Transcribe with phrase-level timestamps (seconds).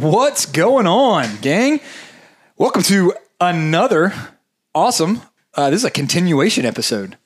[0.00, 1.78] What's going on, gang?
[2.56, 4.14] Welcome to another
[4.74, 5.20] awesome.
[5.52, 7.18] Uh, this is a continuation episode,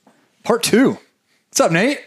[0.42, 0.98] part two.
[1.50, 2.00] What's up, Nate?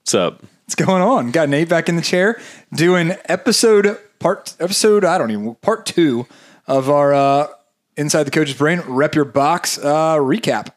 [0.00, 0.42] What's up?
[0.64, 1.30] What's going on?
[1.30, 2.40] Got Nate back in the chair
[2.72, 5.04] doing episode part episode.
[5.04, 6.26] I don't even part two
[6.66, 7.48] of our uh,
[7.98, 10.68] inside the coach's brain rep your box uh, recap.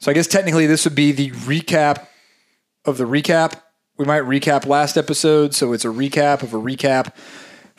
[0.00, 2.04] So I guess technically this would be the recap
[2.84, 3.60] of the recap.
[3.96, 7.12] We might recap last episode, so it's a recap of a recap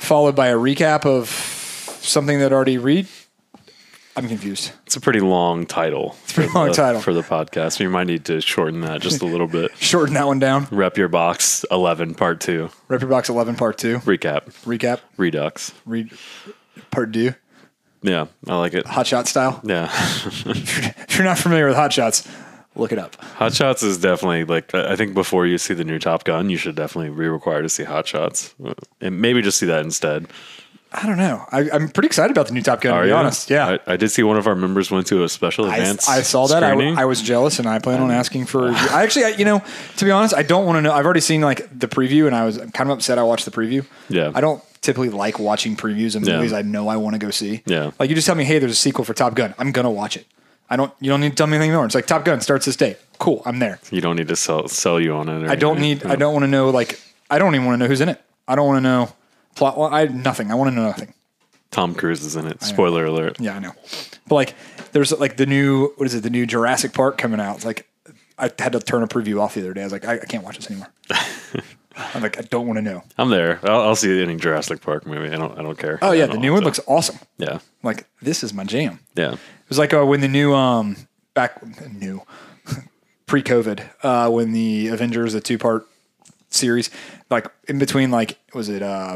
[0.01, 3.07] followed by a recap of something that already read.
[4.15, 4.73] I'm confused.
[4.85, 6.17] It's a pretty long title.
[6.23, 6.99] It's a pretty long the, title.
[6.99, 7.79] for the podcast.
[7.79, 9.71] You might need to shorten that just a little bit.
[9.79, 10.67] Shorten that one down.
[10.69, 13.99] Rep your box 11 part 2 Rep your box 11 part two.
[13.99, 14.99] recap Recap.
[15.15, 15.73] redux.
[15.85, 16.11] Read
[16.89, 17.35] part two.
[18.03, 18.85] Yeah, I like it.
[18.87, 19.61] Hot shot style.
[19.63, 19.85] Yeah.
[21.11, 22.27] If you're not familiar with hot shots,
[22.75, 23.15] look it up.
[23.35, 26.57] Hot Shots is definitely like I think before you see the new Top Gun, you
[26.57, 28.53] should definitely be required to see Hot Shots.
[28.63, 30.27] Uh, and maybe just see that instead.
[30.93, 31.45] I don't know.
[31.53, 32.93] I, I'm pretty excited about the new Top Gun.
[32.93, 33.15] Are to be you?
[33.15, 33.77] honest, yeah.
[33.87, 36.09] I, I did see one of our members went to a special I, advance.
[36.09, 36.63] I saw that.
[36.63, 36.73] I.
[37.01, 38.67] I was jealous, and I plan on asking for.
[38.67, 39.63] I actually, I, you know,
[39.97, 40.91] to be honest, I don't want to know.
[40.91, 43.17] I've already seen like the preview, and I was kind of upset.
[43.17, 43.85] I watched the preview.
[44.09, 44.33] Yeah.
[44.35, 46.35] I don't typically like watching previews of Yeah.
[46.37, 47.63] movies I know I want to go see.
[47.65, 47.91] Yeah.
[47.97, 49.55] like you just tell me, hey, there's a sequel for Top Gun.
[49.57, 50.25] I'm gonna watch it.
[50.71, 50.91] I don't.
[51.01, 51.85] You don't need to tell me anything more.
[51.85, 52.95] It's like Top Gun starts this day.
[53.19, 53.79] Cool, I'm there.
[53.91, 55.43] you don't need to sell sell you on it.
[55.43, 56.07] or I don't anything.
[56.07, 56.13] need.
[56.13, 56.69] I don't want to know.
[56.69, 58.21] Like, I don't even want to know who's in it.
[58.47, 59.13] I don't want to know
[59.55, 59.77] plot.
[59.77, 60.49] Well, I nothing.
[60.49, 61.13] I want to know nothing.
[61.71, 62.63] Tom Cruise is in it.
[62.63, 63.37] Spoiler alert.
[63.39, 63.73] Yeah, I know.
[64.27, 64.55] But like,
[64.93, 66.23] there's like the new what is it?
[66.23, 67.57] The new Jurassic Park coming out.
[67.57, 67.87] It's like
[68.37, 69.81] I had to turn a preview off the other day.
[69.81, 70.87] I was like, I, I can't watch this anymore.
[72.15, 73.03] I'm like, I don't want to know.
[73.17, 73.59] I'm there.
[73.63, 75.27] I'll, I'll see any Jurassic Park movie.
[75.33, 75.57] I don't.
[75.59, 75.99] I don't care.
[76.01, 76.65] Oh yeah, the new one to.
[76.65, 77.19] looks awesome.
[77.37, 77.55] Yeah.
[77.55, 78.99] I'm like, this is my jam.
[79.15, 79.35] Yeah.
[79.71, 80.97] It was like uh, when the new um
[81.33, 82.23] back new
[83.25, 85.87] pre-COVID uh, when the Avengers the two part
[86.49, 86.89] series
[87.29, 89.15] like in between like was it uh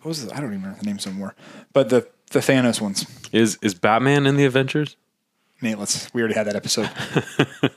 [0.00, 0.32] what was it?
[0.32, 1.34] I don't even remember the names anymore.
[1.74, 3.04] But the the Thanos ones.
[3.30, 4.96] Is is Batman in the Avengers?
[5.60, 6.88] Nate, let's we already had that episode.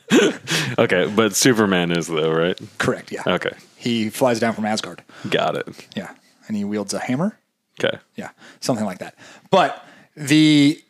[0.78, 2.58] Okay, but Superman is though, right?
[2.78, 3.12] Correct.
[3.12, 3.24] Yeah.
[3.28, 5.03] Okay, He flies down from Asgard.
[5.30, 5.68] got it.
[5.94, 6.14] Yeah.
[6.48, 7.38] And he wields a hammer.
[7.84, 7.98] Okay.
[8.16, 8.30] Yeah.
[8.62, 9.16] Something like that.
[9.52, 9.84] But
[10.16, 10.81] the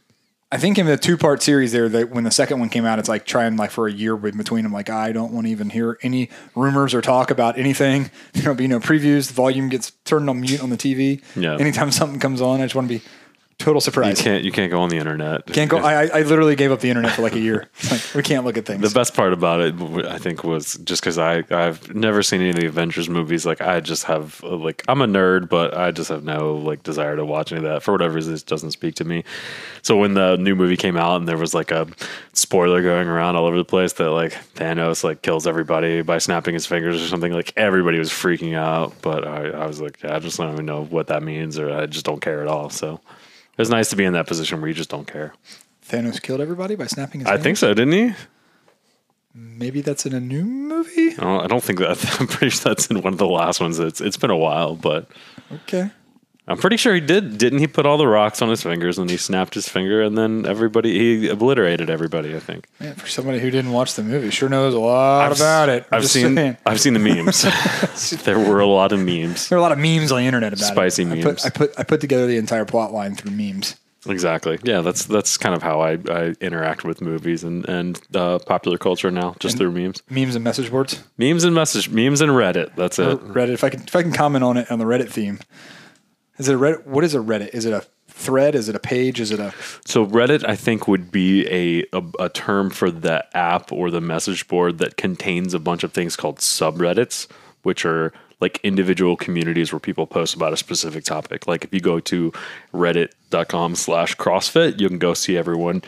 [0.51, 2.97] I think in the two part series there, that when the second one came out,
[2.97, 4.65] it's like trying like for a year in between.
[4.65, 8.09] I'm like, I don't want to even hear any rumors or talk about anything.
[8.33, 9.27] There'll be no previews.
[9.27, 11.21] The volume gets turned on mute on the TV.
[11.35, 11.55] Yeah.
[11.59, 13.05] Anytime something comes on, I just want to be
[13.59, 14.17] total surprise.
[14.17, 15.45] You can't you can't go on the internet.
[15.45, 15.77] Can't go.
[15.77, 17.67] I, I- literally gave up the internet for like a year.
[17.91, 18.81] Like, we can't look at things.
[18.81, 19.73] The best part about it,
[20.05, 23.45] I think, was just because I I've never seen any of the Avengers movies.
[23.45, 26.83] Like I just have uh, like I'm a nerd, but I just have no like
[26.83, 28.33] desire to watch any of that for whatever reason.
[28.33, 29.23] It doesn't speak to me.
[29.81, 31.87] So when the new movie came out and there was like a
[32.33, 36.53] spoiler going around all over the place that like Thanos like kills everybody by snapping
[36.53, 38.93] his fingers or something, like everybody was freaking out.
[39.01, 41.85] But I, I was like, I just don't even know what that means, or I
[41.87, 42.69] just don't care at all.
[42.69, 42.99] So.
[43.59, 45.33] It was nice to be in that position where you just don't care.
[45.85, 47.27] Thanos killed everybody by snapping his.
[47.27, 47.43] I fingers?
[47.43, 48.13] think so, didn't he?
[49.33, 51.09] maybe that's in a new movie.
[51.11, 51.97] I don't, I don't think that.
[52.21, 53.77] I'm pretty sure that's in one of the last ones.
[53.77, 55.09] It's it's been a while, but
[55.51, 55.91] Okay.
[56.49, 57.37] I'm pretty sure he did.
[57.37, 60.17] Didn't he put all the rocks on his fingers and he snapped his finger and
[60.17, 62.35] then everybody he obliterated everybody?
[62.35, 62.65] I think.
[62.79, 65.85] Man, for somebody who didn't watch the movie, sure knows a lot I've about it.
[65.91, 66.57] I'm I've seen saying.
[66.65, 67.43] I've seen the memes.
[68.25, 69.47] there were a lot of memes.
[69.47, 71.05] There were a lot of memes on the internet about Spicy it.
[71.05, 71.23] I memes.
[71.23, 73.75] put, I put I put together the entire plot line through memes.
[74.07, 74.57] Exactly.
[74.63, 78.77] Yeah, that's that's kind of how I, I interact with movies and and uh, popular
[78.77, 81.03] culture now, just through memes, Memes and message boards.
[81.17, 82.75] memes and message, memes and Reddit.
[82.75, 83.19] That's it.
[83.19, 83.49] Reddit.
[83.49, 85.39] If I can if I can comment on it on the Reddit theme.
[86.39, 86.87] Is it a Reddit?
[86.87, 87.49] What is a Reddit?
[87.49, 88.55] Is it a thread?
[88.55, 89.19] Is it a page?
[89.19, 89.53] Is it a
[89.85, 94.01] So Reddit, I think, would be a, a a term for the app or the
[94.01, 97.27] message board that contains a bunch of things called subreddits,
[97.63, 101.45] which are like individual communities where people post about a specific topic.
[101.45, 102.31] Like if you go to
[102.73, 105.81] reddit.com slash CrossFit, you can go see everyone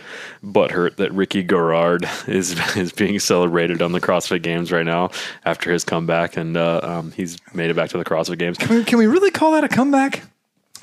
[0.44, 5.12] butthurt that Ricky Garard is is being celebrated on the CrossFit Games right now
[5.46, 8.58] after his comeback, and uh, um, he's made it back to the CrossFit Games.
[8.58, 10.24] can we, can we really call that a comeback?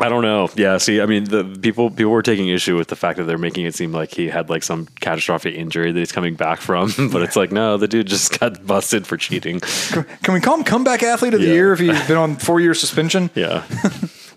[0.00, 0.48] I don't know.
[0.54, 3.36] Yeah, see, I mean, the people people were taking issue with the fact that they're
[3.36, 6.92] making it seem like he had like some catastrophic injury that he's coming back from,
[7.12, 9.60] but it's like no, the dude just got busted for cheating.
[9.60, 12.74] Can, we call him comeback athlete of the year if he's been on four year
[12.74, 13.30] suspension?
[13.38, 13.64] Yeah,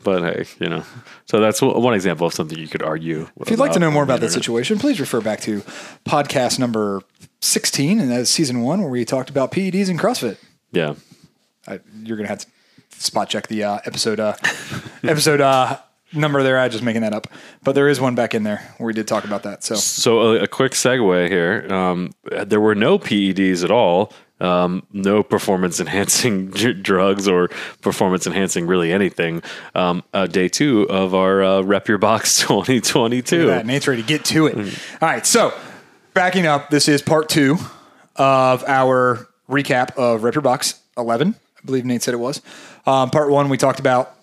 [0.04, 0.84] but hey, you know,
[1.26, 3.28] so that's one one example of something you could argue.
[3.40, 5.62] If you'd like to know more about that situation, please refer back to
[6.06, 7.02] podcast number
[7.42, 10.38] 16, and that's season one, where we talked about PEDs and CrossFit.
[10.72, 10.94] yeah,
[11.68, 12.48] I, you're going to have to
[12.92, 14.36] spot check the uh, episode uh,
[15.04, 15.80] episode uh,
[16.14, 16.60] number there.
[16.60, 17.28] I just making that up,
[17.64, 19.64] but there is one back in there where we did talk about that.
[19.64, 21.68] So So a, a quick segue here.
[21.74, 22.12] Um,
[22.46, 24.12] there were no PEDs at all
[24.42, 26.50] um, no performance enhancing
[26.82, 27.50] drugs or
[27.82, 29.44] performance enhancing really anything.
[29.76, 33.48] Um, uh, day two of our uh, Rep Your Box 2022.
[33.48, 34.58] That, Nate's ready to get to it.
[34.58, 35.54] All right, so
[36.14, 37.58] backing up, this is part two
[38.16, 41.36] of our recap of Rep Your Box 11.
[41.58, 42.42] I believe Nate said it was.
[42.86, 44.16] Um, part one, we talked about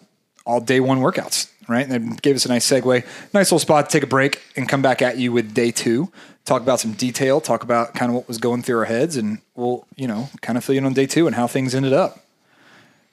[0.45, 1.87] all day one workouts, right?
[1.87, 4.83] And gave us a nice segue, nice little spot to take a break and come
[4.83, 6.11] back at you with day two.
[6.45, 9.39] Talk about some detail, talk about kind of what was going through our heads, and
[9.55, 11.93] we'll, you know, kind of fill you in on day two and how things ended
[11.93, 12.25] up.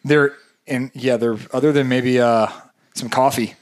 [0.06, 0.34] There,
[0.68, 2.48] and yeah, there, other than maybe uh,
[2.94, 3.56] some coffee,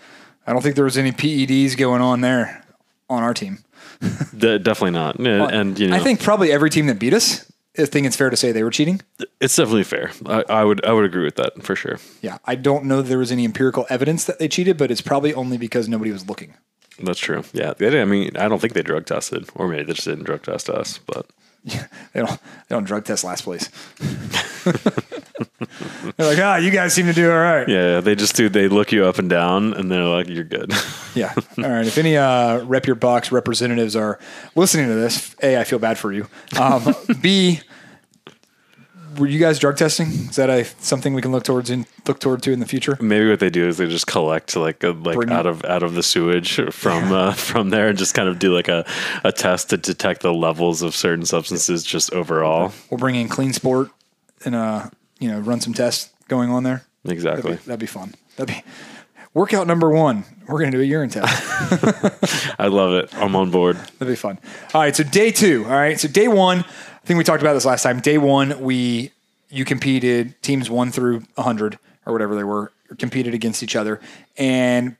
[0.45, 2.63] I don't think there was any PEDs going on there
[3.09, 3.59] on our team.
[4.37, 5.17] De- definitely not.
[5.17, 8.15] And, and, you know, I think probably every team that beat us, I think it's
[8.15, 9.01] fair to say they were cheating.
[9.41, 10.11] it's definitely fair.
[10.25, 11.97] I, I would I would agree with that for sure.
[12.21, 15.01] Yeah, I don't know that there was any empirical evidence that they cheated, but it's
[15.01, 16.53] probably only because nobody was looking.
[17.01, 17.43] That's true.
[17.53, 20.05] Yeah, they didn't- I mean, I don't think they drug tested, or maybe they just
[20.07, 20.99] didn't drug test us.
[20.99, 21.25] But
[22.13, 22.29] They don't.
[22.29, 23.71] They don't drug test last place.
[24.63, 27.67] They're like, ah, you guys seem to do all right.
[27.67, 28.49] yeah, they just do.
[28.49, 30.71] They look you up and down, and they're like, "You're good."
[31.15, 31.31] Yeah.
[31.59, 31.85] All right.
[31.85, 34.17] If any uh, Rep Your Box representatives are
[34.55, 36.27] listening to this, A, I feel bad for you.
[36.59, 37.59] Um, B,
[39.17, 40.07] were you guys drug testing?
[40.07, 42.97] Is that a something we can look towards in look toward to in the future?
[43.01, 45.63] Maybe what they do is they just collect like a, like Bring it- out of
[45.65, 48.85] out of the sewage from uh, from there and just kind of do like a,
[49.23, 52.71] a test to detect the levels of certain substances just overall.
[52.89, 53.89] We'll bring in Clean Sport
[54.45, 54.89] and uh,
[55.19, 56.83] you know run some tests going on there.
[57.03, 57.51] That'd Exactly.
[57.53, 58.13] be, that'd be fun.
[58.37, 58.63] That'd be
[59.33, 60.23] workout number one.
[60.47, 61.31] We're gonna do a urine test.
[62.59, 63.13] I love it.
[63.15, 63.77] I'm on board.
[63.99, 64.39] That'd be fun.
[64.73, 65.63] All right, so day two.
[65.65, 66.65] All right, so day one.
[67.03, 67.99] I think we talked about this last time.
[67.99, 69.11] Day one, we
[69.49, 73.99] you competed teams one through hundred or whatever they were competed against each other,
[74.37, 74.95] and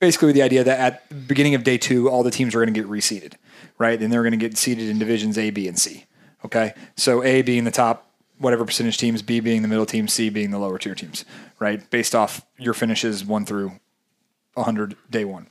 [0.00, 2.74] basically the idea that at the beginning of day two, all the teams were going
[2.74, 3.34] to get reseeded,
[3.78, 4.00] right?
[4.00, 6.04] And they're going to get seeded in divisions A, B, and C.
[6.44, 10.28] Okay, so A being the top whatever percentage teams, B being the middle team, C
[10.28, 11.24] being the lower tier teams,
[11.58, 11.88] right?
[11.90, 13.72] Based off your finishes one through
[14.56, 15.46] hundred day one.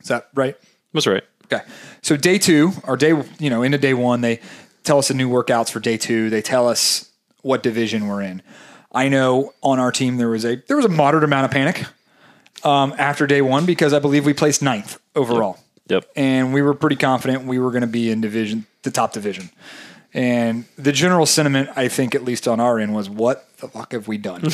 [0.00, 0.56] Is that right?
[0.94, 1.24] That's right.
[1.44, 1.62] Okay.
[2.00, 4.40] So day two, or day, you know, into day one, they
[4.88, 6.30] tell us the new workouts for day two.
[6.30, 7.08] They tell us
[7.42, 8.42] what division we're in.
[8.90, 11.84] I know on our team there was a there was a moderate amount of panic
[12.64, 15.58] um, after day one because I believe we placed ninth overall,
[15.88, 16.04] Yep.
[16.16, 19.50] and we were pretty confident we were going to be in division, the top division.
[20.14, 23.92] And the general sentiment, I think, at least on our end, was, "What the fuck
[23.92, 24.42] have we done?"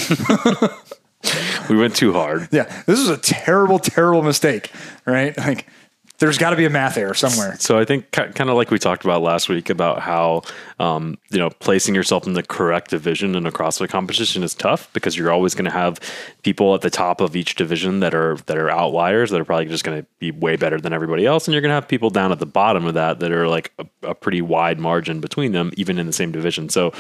[1.71, 2.49] We went too hard.
[2.53, 4.71] yeah, this is a terrible, terrible mistake,
[5.07, 5.37] right?
[5.39, 5.67] Like,
[6.25, 7.55] there's got to be a math error somewhere.
[7.59, 10.43] So I think kind of like we talked about last week about how
[10.81, 14.91] um, you know placing yourself in the correct division in a CrossFit competition is tough
[14.94, 16.00] because you're always going to have
[16.43, 19.67] people at the top of each division that are that are outliers that are probably
[19.67, 22.09] just going to be way better than everybody else, and you're going to have people
[22.09, 25.53] down at the bottom of that that are like a, a pretty wide margin between
[25.53, 26.70] them, even in the same division.
[26.70, 26.94] So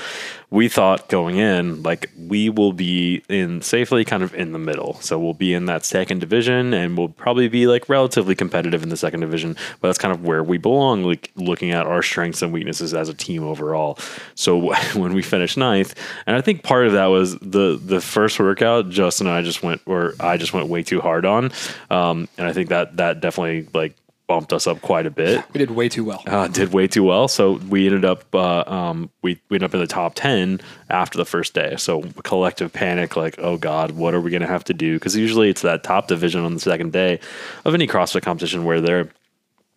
[0.50, 4.94] we thought going in like we will be in safely kind of in the middle.
[5.00, 8.90] So we'll be in that second division, and we'll probably be like relatively competitive in
[8.90, 12.42] the second division, but that's kind of where we belong, like looking at our strengths
[12.42, 13.98] and weaknesses as a team overall.
[14.34, 15.94] So when we finished ninth,
[16.26, 19.62] and I think part of that was the the first workout, Justin and I just
[19.62, 21.52] went, or I just went way too hard on,
[21.90, 23.94] um, and I think that that definitely like
[24.26, 26.22] bumped us up quite a bit We did way too well.
[26.26, 27.28] uh, did way too well.
[27.28, 31.18] So we ended up uh, um, we we ended up in the top ten after
[31.18, 31.76] the first day.
[31.76, 34.94] So collective panic, like oh god, what are we gonna have to do?
[34.94, 37.20] Because usually it's that top division on the second day
[37.64, 39.10] of any CrossFit competition where they're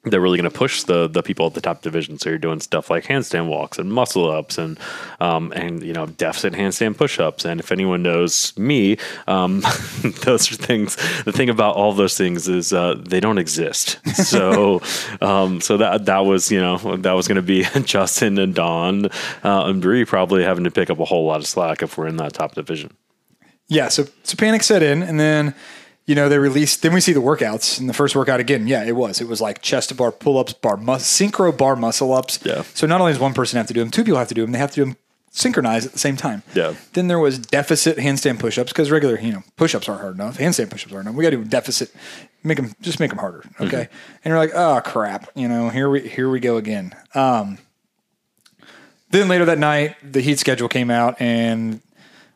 [0.10, 2.18] they're really going to push the the people at the top division.
[2.18, 4.80] So you're doing stuff like handstand walks and muscle ups and
[5.20, 7.46] um, and you know deficit handstand push ups.
[7.46, 8.98] And if anyone knows me,
[9.28, 9.62] um,
[10.24, 10.96] those are things.
[11.24, 14.00] The thing about all those things is uh, they don't exist.
[14.28, 14.82] So
[15.22, 19.06] um, so that that was you know that was going to be Justin and Dawn
[19.06, 19.10] uh,
[19.66, 22.18] and Bree probably having to pick up a whole lot of slack if we're in
[22.18, 22.92] that top division.
[23.68, 25.54] Yeah, so so panic set in, and then
[26.08, 26.82] you know they released.
[26.82, 28.66] Then we see the workouts, and the first workout again.
[28.66, 29.22] Yeah, it was.
[29.22, 32.40] It was like chest to bar pull ups, bar mus- synchro bar muscle ups.
[32.44, 32.64] Yeah.
[32.74, 34.42] So not only does one person have to do them, two people have to do
[34.42, 34.54] them.
[34.54, 34.98] They have to do them
[35.30, 36.42] synchronized at the same time.
[36.56, 36.74] Yeah.
[36.94, 40.16] Then there was deficit handstand push ups because regular you know push ups aren't hard
[40.16, 40.38] enough.
[40.38, 41.16] Handstand push ups aren't enough.
[41.16, 41.94] We got to do deficit.
[42.44, 43.44] Make them just make them harder.
[43.60, 43.90] Okay.
[44.24, 45.30] And you're like, oh crap.
[45.36, 46.96] You know, here we here we go again.
[47.14, 47.60] Um.
[49.10, 51.82] Then later that night, the heat schedule came out, and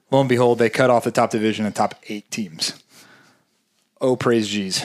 [0.10, 2.82] lo and behold, they cut off the top division and top eight teams.
[4.02, 4.82] Oh, praise G's.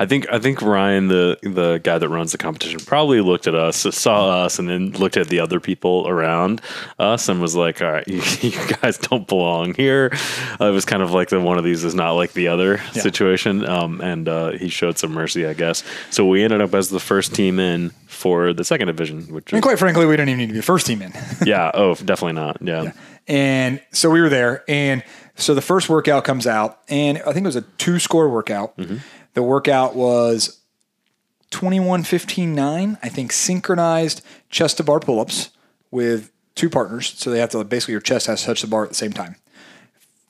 [0.00, 3.54] I think I think Ryan, the the guy that runs the competition, probably looked at
[3.54, 6.62] us, saw us, and then looked at the other people around
[6.98, 10.10] us and was like, "All right, you, you guys don't belong here."
[10.58, 12.76] Uh, it was kind of like the one of these is not like the other
[12.94, 13.02] Yeah.
[13.02, 15.84] situation, um, and uh, he showed some mercy, I guess.
[16.08, 19.62] So we ended up as the first team in for the second division, which And
[19.62, 21.12] quite frankly, we didn't even need to be first team in.
[21.44, 22.92] yeah, oh, definitely not, yeah.
[23.28, 24.64] And so we were there.
[24.66, 25.04] And
[25.40, 28.76] so the first workout comes out, and I think it was a two score workout.
[28.76, 28.98] Mm-hmm.
[29.34, 30.60] The workout was
[31.50, 35.50] 21 15 9, I think synchronized chest to bar pull ups
[35.90, 37.14] with two partners.
[37.16, 39.12] So they have to basically, your chest has to touch the bar at the same
[39.12, 39.36] time.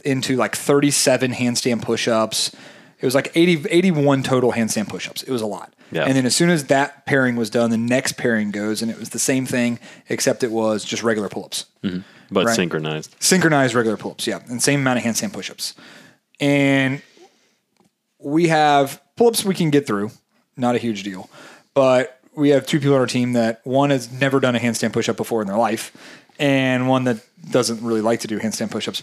[0.05, 2.55] Into like 37 handstand push ups.
[3.01, 5.23] It was like 80, 81 total handstand push ups.
[5.23, 5.75] It was a lot.
[5.91, 6.05] Yeah.
[6.05, 8.99] And then as soon as that pairing was done, the next pairing goes, and it
[8.99, 12.01] was the same thing, except it was just regular pull ups mm-hmm.
[12.31, 12.57] But Right.
[12.57, 13.15] synchronized.
[13.19, 15.75] synchronized regular pull-ups, yeah, and same amount of handstand push-ups.
[16.39, 17.03] And
[18.19, 20.11] we have pull-ups we can get through,
[20.57, 21.29] not a huge deal.
[21.75, 24.93] But we have two people on our team that one has never done a handstand
[24.93, 25.93] push-up before in their life,
[26.39, 27.19] and one that
[27.51, 29.03] doesn't really like to do handstand push-ups,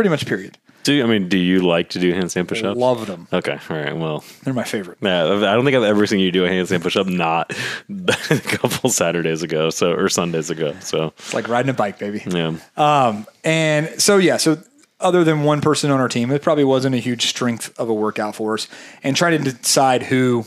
[0.00, 0.26] pretty much.
[0.26, 0.56] Period.
[0.82, 2.78] Do you, I mean, do you like to do handstand push-ups?
[2.78, 3.28] Love them.
[3.30, 3.94] Okay, all right.
[3.94, 4.96] Well, They're my favorite.
[5.02, 7.52] yeah, I don't think I've ever seen you do a handstand push-up not
[8.30, 10.74] a couple Saturdays ago, so or Sundays ago.
[10.80, 12.22] So It's like riding a bike, baby.
[12.26, 14.56] yeah, Um, And so yeah, so
[15.00, 17.94] other than one person on our team, it probably wasn't a huge strength of a
[17.94, 18.66] workout for us.
[19.02, 20.46] And trying to decide who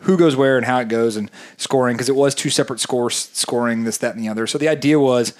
[0.00, 3.28] who goes where and how it goes and scoring because it was two separate scores
[3.32, 4.46] scoring this that and the other.
[4.46, 5.34] So the idea was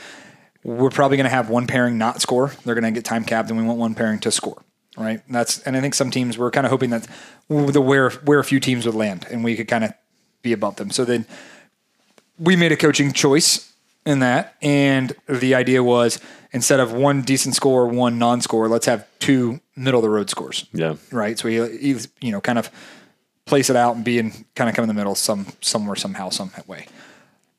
[0.66, 2.50] we're probably going to have one pairing not score.
[2.64, 4.60] They're going to get time capped, and we want one pairing to score.
[4.98, 5.22] Right.
[5.26, 7.06] And that's and I think some teams we're kind of hoping that
[7.48, 9.92] the where where a few teams would land and we could kind of
[10.42, 10.90] be above them.
[10.90, 11.26] So then
[12.38, 13.72] we made a coaching choice
[14.06, 16.18] in that, and the idea was
[16.50, 20.66] instead of one decent score, one non-score, let's have two middle of the road scores.
[20.72, 21.38] yeah, Right.
[21.38, 22.70] So we you you know kind of
[23.44, 26.30] place it out and be in kind of come in the middle some somewhere somehow
[26.30, 26.88] some way.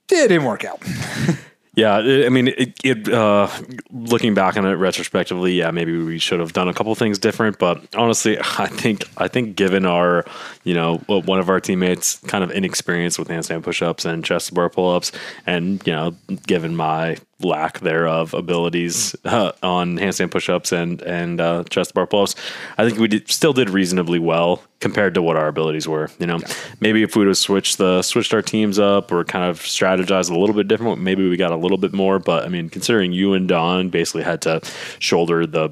[0.10, 0.82] It didn't work out.
[1.78, 1.96] yeah.
[1.96, 3.48] I mean, it, it uh,
[3.92, 7.60] looking back on it retrospectively, yeah, maybe we should have done a couple things different.
[7.60, 10.26] But honestly, I think I think given our,
[10.64, 14.70] you know, one of our teammates kind of inexperienced with handstand push-ups and chest bar
[14.70, 15.12] pull-ups,
[15.46, 16.16] and you know,
[16.48, 22.36] given my lack thereof abilities uh, on handstand push-ups and and uh, chest bar pull-ups,
[22.77, 26.10] I think we did, still did reasonably well compared to what our abilities were.
[26.20, 26.39] You know,
[26.79, 30.32] maybe if we would have switched the switched our teams up or kind of strategized
[30.32, 32.20] a little bit different, maybe we got a little bit more.
[32.20, 34.62] But I mean, considering you and Dawn basically had to
[35.00, 35.70] shoulder the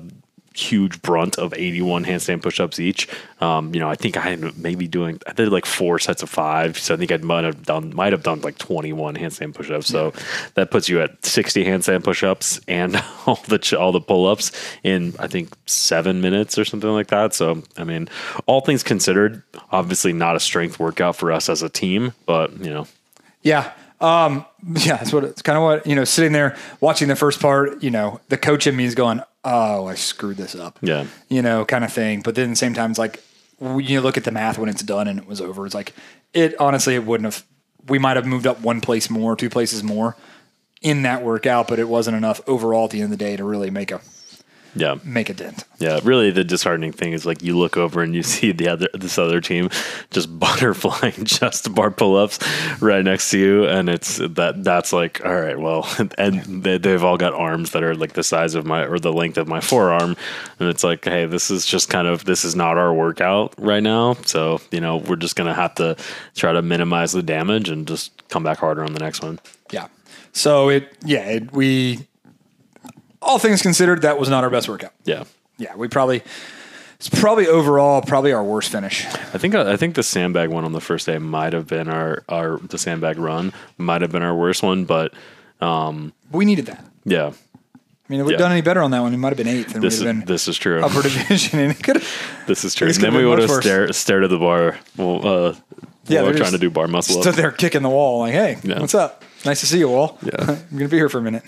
[0.56, 3.08] huge brunt of 81 handstand push-ups each.
[3.42, 6.30] Um, you know i think i had maybe doing i did like four sets of
[6.30, 9.88] five so i think i might have done might have done like 21 handstand push-ups.
[9.88, 10.14] So
[10.54, 12.96] that puts you at 60 handstand push-ups and
[13.26, 14.52] all the all the pull-ups
[14.84, 17.34] in i think seven minutes or something like that.
[17.34, 18.08] So i mean
[18.46, 22.72] all things considered obviously not a strength workout for us as a team but you
[22.72, 22.88] know.
[23.42, 23.72] Yeah.
[24.02, 27.40] Um, yeah, that's what it's kind of what, you know, sitting there watching the first
[27.40, 30.80] part, you know, the coach in me is going, Oh, I screwed this up.
[30.82, 31.06] Yeah.
[31.30, 32.22] You know, kind of thing.
[32.22, 33.24] But then at the same time, it's like,
[33.62, 35.66] you look at the math when it's done and it was over.
[35.66, 35.94] It's like,
[36.34, 37.46] it honestly, it wouldn't have,
[37.88, 40.18] we might have moved up one place more, two places more
[40.82, 43.44] in that workout, but it wasn't enough overall at the end of the day to
[43.44, 44.02] really make a,
[44.76, 45.64] yeah make a dent.
[45.78, 48.88] Yeah, really, the disheartening thing is like you look over and you see the other
[48.94, 49.70] this other team
[50.12, 52.40] just butterflying just bar pull ups
[52.82, 57.04] right next to you, and it's that that's like all right, well, and they, they've
[57.04, 59.62] all got arms that are like the size of my or the length of my
[59.62, 60.16] forearm,
[60.60, 63.84] and it's like, hey, this is just kind of this is not our workout right
[63.84, 65.96] now, so you know we're just gonna have to
[66.36, 69.40] try to minimize the damage and just come back harder on the next one.
[69.72, 69.88] Yeah.
[70.36, 72.08] So it, yeah, it, we,
[73.26, 74.94] all things considered, that was not our best workout.
[75.04, 75.24] Yeah.
[75.58, 76.22] Yeah, we probably,
[76.98, 79.06] it's probably overall probably our worst finish.
[79.06, 82.24] I think I think the sandbag one on the first day might have been our
[82.30, 85.14] our the sandbag run might have been our worst one, but
[85.62, 86.84] um, We needed that.
[87.06, 88.38] yeah, I mean, if we'd Yeah.
[88.40, 90.08] done any better on that one, it might have been eighth, and this we'd is
[90.08, 90.84] have been this is true.
[90.84, 92.04] upper division, and it could.
[92.48, 92.88] This is true.
[92.88, 94.78] And then we would have stared stared at the bar.
[94.98, 95.56] Well, uh,
[96.08, 97.36] Yeah, while they're trying to do bar muscle Stood up.
[97.38, 98.80] there kicking the wall, like, "Hey, Yeah.
[98.82, 99.24] what's up?
[99.46, 100.18] Nice to see you, all.
[100.24, 100.32] Yeah.
[100.40, 101.44] I'm gonna be here for a minute."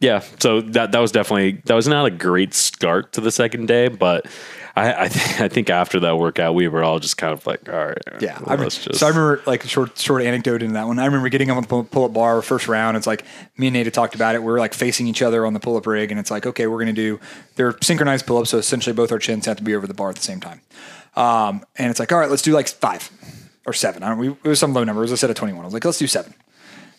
[0.00, 3.66] Yeah, so that that was definitely that was not a great start to the second
[3.68, 4.26] day, but
[4.74, 7.68] I I, th- I think after that workout we were all just kind of like,
[7.68, 10.62] all right, Yeah, well, I let's just so I remember like a short short anecdote
[10.62, 10.98] in that one.
[10.98, 12.96] I remember getting up on the pull- pull-up bar first round.
[12.96, 13.24] It's like
[13.56, 14.42] me and Nate had talked about it.
[14.42, 16.78] We are like facing each other on the pull-up rig, and it's like, okay, we're
[16.78, 17.20] gonna do
[17.56, 20.16] they're synchronized pull-ups, so essentially both our chins have to be over the bar at
[20.16, 20.60] the same time.
[21.14, 23.10] Um, and it's like, all right, let's do like five
[23.66, 24.02] or seven.
[24.02, 24.18] I don't.
[24.18, 25.02] We, it was some low number.
[25.02, 25.62] It was a set of twenty-one.
[25.62, 26.32] I was like, let's do seven.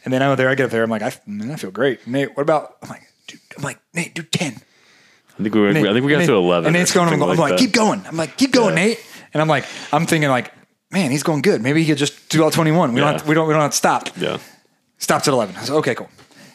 [0.05, 0.49] And then I go there.
[0.49, 0.83] I get up there.
[0.83, 2.05] I'm like, I, man, I feel great.
[2.07, 2.77] Nate, what about?
[2.81, 4.53] I'm like, dude, I'm like, Nate, do ten.
[5.39, 6.67] I think we were, I think we got Nate- to eleven.
[6.67, 8.03] And Nate's going, I'm, something I'm like, keep going.
[8.05, 8.83] I'm like, keep going, Yeah.
[8.85, 8.99] Nate.
[9.33, 10.51] And I'm like, I'm thinking like,
[10.91, 11.61] man, he's going good.
[11.61, 12.93] Maybe he could just do all 21.
[12.93, 13.05] We Yeah.
[13.11, 14.09] don't have, we don't we don't have to stop.
[14.17, 14.37] Yeah.
[14.99, 15.55] Stopped at 11.
[15.55, 16.09] I was like, okay, cool.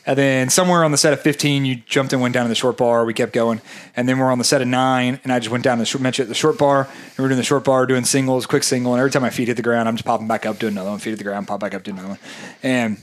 [0.07, 2.55] And then somewhere on the set of 15, you jumped and went down to the
[2.55, 3.05] short bar.
[3.05, 3.61] We kept going.
[3.95, 5.87] And then we're on the set of nine, and I just went down to the
[5.87, 6.85] short, at the short bar.
[6.85, 8.95] And we're doing the short bar, doing singles, quick single.
[8.95, 10.89] And every time my feet hit the ground, I'm just popping back up, doing another
[10.91, 10.99] one.
[10.99, 12.19] Feet hit the ground, pop back up, doing another one.
[12.63, 12.97] And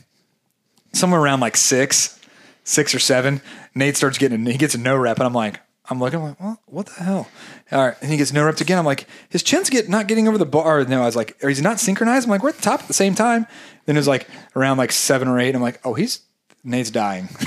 [0.96, 2.20] somewhere around like six,
[2.64, 3.42] six or seven,
[3.74, 5.18] Nate starts getting, he gets a no rep.
[5.18, 5.60] And I'm like,
[5.90, 7.28] I'm looking, I'm like, well, what the hell?
[7.72, 7.96] All right.
[8.02, 8.80] And he gets no reps again.
[8.80, 10.84] I'm like, his chin's get not getting over the bar.
[10.86, 12.26] No, I was like, or he's not synchronized.
[12.26, 13.46] I'm like, we're at the top at the same time.
[13.86, 15.54] Then it was like around like seven or eight.
[15.54, 16.22] I'm like, oh, he's,
[16.64, 17.30] Nate's dying.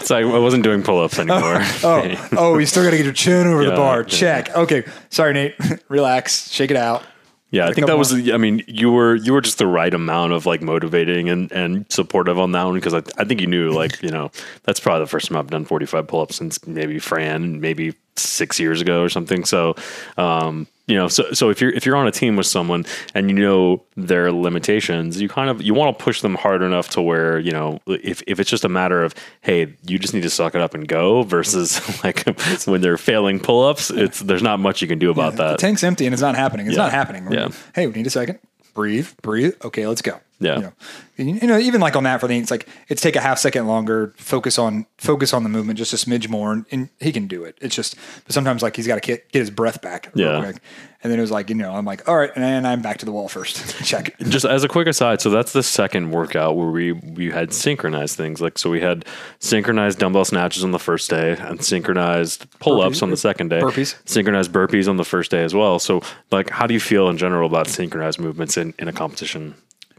[0.00, 1.58] It's like I wasn't doing pull ups oh, anymore.
[1.82, 4.02] Oh, oh, you still got to get your chin over the bar.
[4.02, 4.06] yeah.
[4.06, 4.56] Check.
[4.56, 4.84] Okay.
[5.10, 5.56] Sorry, Nate.
[5.88, 6.50] Relax.
[6.50, 7.02] Shake it out.
[7.50, 8.12] Yeah, I think that was.
[8.12, 11.90] I mean, you were you were just the right amount of like motivating and, and
[11.90, 14.30] supportive on that one because I, I think you knew like you know
[14.64, 17.94] that's probably the first time I've done forty five pull ups since maybe Fran maybe
[18.16, 19.46] six years ago or something.
[19.46, 19.76] So,
[20.18, 23.30] um, you know, so so if you're if you're on a team with someone and
[23.30, 27.02] you know their limitations, you kind of you want to push them hard enough to
[27.02, 30.30] where you know if if it's just a matter of hey, you just need to
[30.30, 32.26] suck it up and go versus like
[32.66, 35.58] when they're failing pull ups, it's there's not much you can do about The that.
[35.58, 36.66] tank's empty and it's not happening.
[36.66, 36.82] It's Yeah.
[36.84, 37.30] not happening.
[37.30, 37.48] Yeah.
[37.74, 38.38] Hey, we need a second.
[38.74, 39.08] Breathe.
[39.22, 39.54] Breathe.
[39.64, 40.18] Okay, let's go.
[40.40, 40.70] Yeah.
[41.16, 43.20] You know, you know, even like on that for the, it's like it's take a
[43.20, 44.14] half second longer.
[44.16, 47.42] Focus on focus on the movement just a smidge more, and, and he can do
[47.42, 47.58] it.
[47.60, 50.10] It's just, but sometimes like he's got to get, get his breath back.
[50.14, 50.42] real Yeah.
[50.42, 50.62] quick.
[51.02, 53.04] And then it was like you know I'm like all right, and I'm back to
[53.04, 53.56] the wall first.
[53.84, 54.16] Check.
[54.28, 58.16] just as a quick aside, so that's the second workout where we we had synchronized
[58.16, 58.40] things.
[58.40, 59.04] Like so, we had
[59.40, 63.60] synchronized dumbbell snatches on the first day, and synchronized pull ups on the second day.
[63.60, 63.96] Burpees.
[64.06, 65.78] synchronized burpees on the first day as well.
[65.78, 69.54] So, like, how do you feel in general about synchronized movements in, in a competition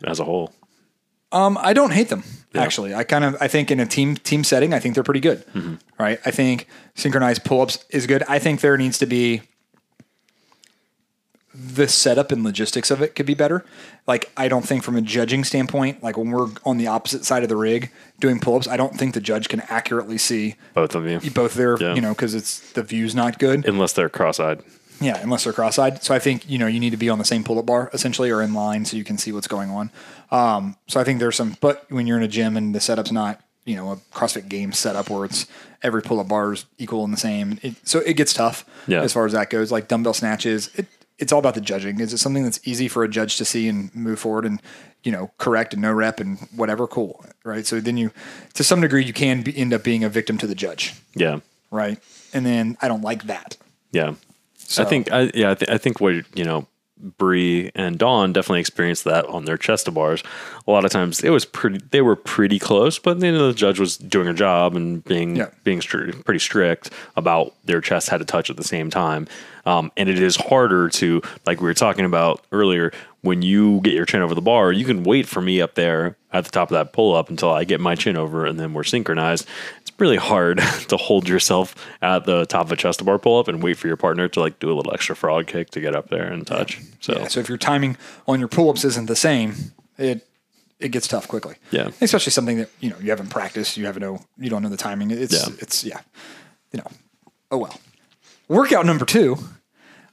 [0.06, 0.54] as a whole?
[1.32, 2.24] Um, I don't hate them
[2.56, 2.96] actually.
[2.96, 5.46] I kind of I think in a team team setting, I think they're pretty good.
[5.54, 5.76] Mm-hmm.
[6.00, 6.20] Right?
[6.26, 8.24] I think synchronized pull ups is good.
[8.28, 9.42] I think there needs to be
[11.54, 13.66] the setup and logistics of it could be better.
[14.08, 17.44] Like I don't think from a judging standpoint, like when we're on the opposite side
[17.44, 20.96] of the rig doing pull ups, I don't think the judge can accurately see Both
[20.96, 21.96] of you, both their Yeah.
[21.96, 23.68] you know because it's the view's not good.
[23.68, 24.62] unless they're cross-eyed.
[25.02, 26.04] Yeah, unless they're cross-eyed.
[26.04, 28.30] So I think you know you need to be on the same pull-up bar essentially,
[28.32, 29.92] or in line, so you can see what's going on.
[30.32, 33.12] Um, so I think there's some, but when you're in a gym and the setup's
[33.12, 35.46] not you know a CrossFit game setup where it's
[35.84, 39.02] every pull-up bar is equal and the same, it, so it gets tough Yeah.
[39.02, 39.72] as far as that goes.
[39.72, 42.00] Like dumbbell snatches, it it's all about the judging.
[42.00, 44.62] Is it something that's easy for a judge to see and move forward and
[45.04, 46.88] you know correct and no rep and whatever?
[46.88, 47.66] Cool, right?
[47.66, 48.12] So then you,
[48.56, 51.40] to some degree, you can be, end up being a victim to the judge, Yeah,
[51.72, 52.00] right?
[52.34, 53.58] And then I don't like that.
[53.92, 54.16] yeah.
[54.70, 56.68] So, I think, I, yeah, I, th- I think what you know,
[57.18, 60.22] Bree and Dawn definitely experienced that on their chest bars.
[60.68, 63.80] A lot of times it was pretty, they were pretty close, but then the judge
[63.80, 65.50] was doing her job and being Yeah.
[65.64, 69.28] being stri- pretty strict about their chest had to touch at the same time.
[69.70, 73.94] Um, and it is harder to, like we were talking about earlier, when you get
[73.94, 76.72] your chin over the bar, you can wait for me up there at the top
[76.72, 79.46] of that pull up until I get my chin over and then we're synchronized.
[79.82, 83.38] It's really hard to hold yourself at the top of a chest to bar pull
[83.38, 85.82] up and wait for your partner to like do a little extra frog kick to
[85.82, 86.80] get up there and touch.
[87.00, 87.96] So Yeah, so if your timing
[88.28, 89.54] on your pull-ups isn't the same,
[90.00, 90.26] it
[90.80, 91.58] it gets tough quickly.
[91.70, 91.92] Yeah.
[92.02, 94.78] especially something that you know you haven't practiced, you have no, you don't know the
[94.78, 95.12] timing.
[95.12, 95.54] It's Yeah.
[95.60, 96.00] it's yeah,
[96.72, 96.88] you know.
[97.52, 97.80] Oh well.
[98.48, 99.38] Workout number two.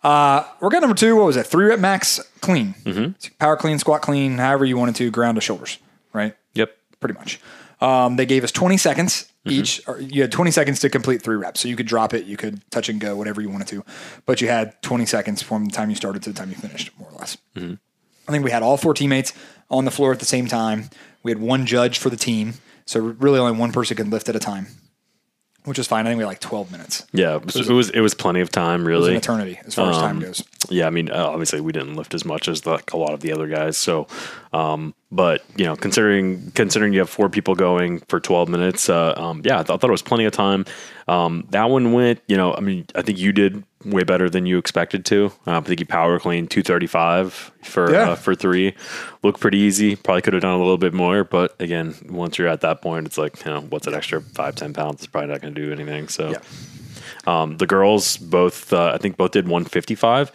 [0.07, 1.17] Uh, workout number two.
[1.17, 1.47] What was it?
[1.47, 2.75] Three rep max clean.
[2.85, 3.29] Mm-hmm.
[3.41, 5.79] Power clean, squat clean, however you wanted to, ground to shoulders.
[6.13, 6.37] Right.
[6.55, 6.77] yep.
[7.01, 7.41] Pretty much.
[7.81, 9.61] Um, they gave us 20 seconds Mm-hmm.
[9.61, 9.81] each.
[9.87, 11.61] Or you had 20 seconds to complete three reps.
[11.61, 13.85] So you could drop it, you could touch and go, whatever you wanted to.
[14.27, 16.91] But you had 20 seconds from the time you started to the time you finished,
[16.99, 17.37] more or less.
[17.55, 17.75] Mm-hmm.
[18.29, 19.33] I think we had all four teammates
[19.71, 20.91] on the floor at the same time.
[21.23, 22.55] We had one judge for the team.
[22.87, 24.67] So really only one person could lift at a time,
[25.67, 26.07] which was fine.
[26.07, 27.07] I think we had like 12 minutes.
[27.13, 27.37] Yeah.
[27.37, 29.11] It was, it was, it was plenty of time It was really.
[29.13, 30.43] an eternity as far as time Um, goes.
[30.71, 33.21] Yeah, I mean, uh, obviously we didn't lift as much as like a lot of
[33.21, 33.77] the other guys.
[33.77, 34.07] So,
[34.53, 39.15] um, but you know, considering considering you have four people going for twelve minutes, uh,
[39.17, 40.65] um, yeah, I, th- I thought it was plenty of time.
[41.07, 44.47] Um, that one went, you know, I mean, I think you did way better than
[44.47, 45.33] you expected to.
[45.47, 48.11] Uh, I think you power clean two thirty five for Yeah.
[48.11, 48.75] uh, for three.
[49.23, 49.97] Looked pretty easy.
[49.97, 53.07] Probably could have done a little bit more, but again, once you're at that point,
[53.07, 54.97] it's like, you know, what's an extra five ten pounds?
[55.03, 56.09] It's probably not going to do anything.
[56.09, 56.31] So.
[56.31, 56.39] Yeah.
[57.27, 60.31] Um, the girls both, uh, I think, both did 155,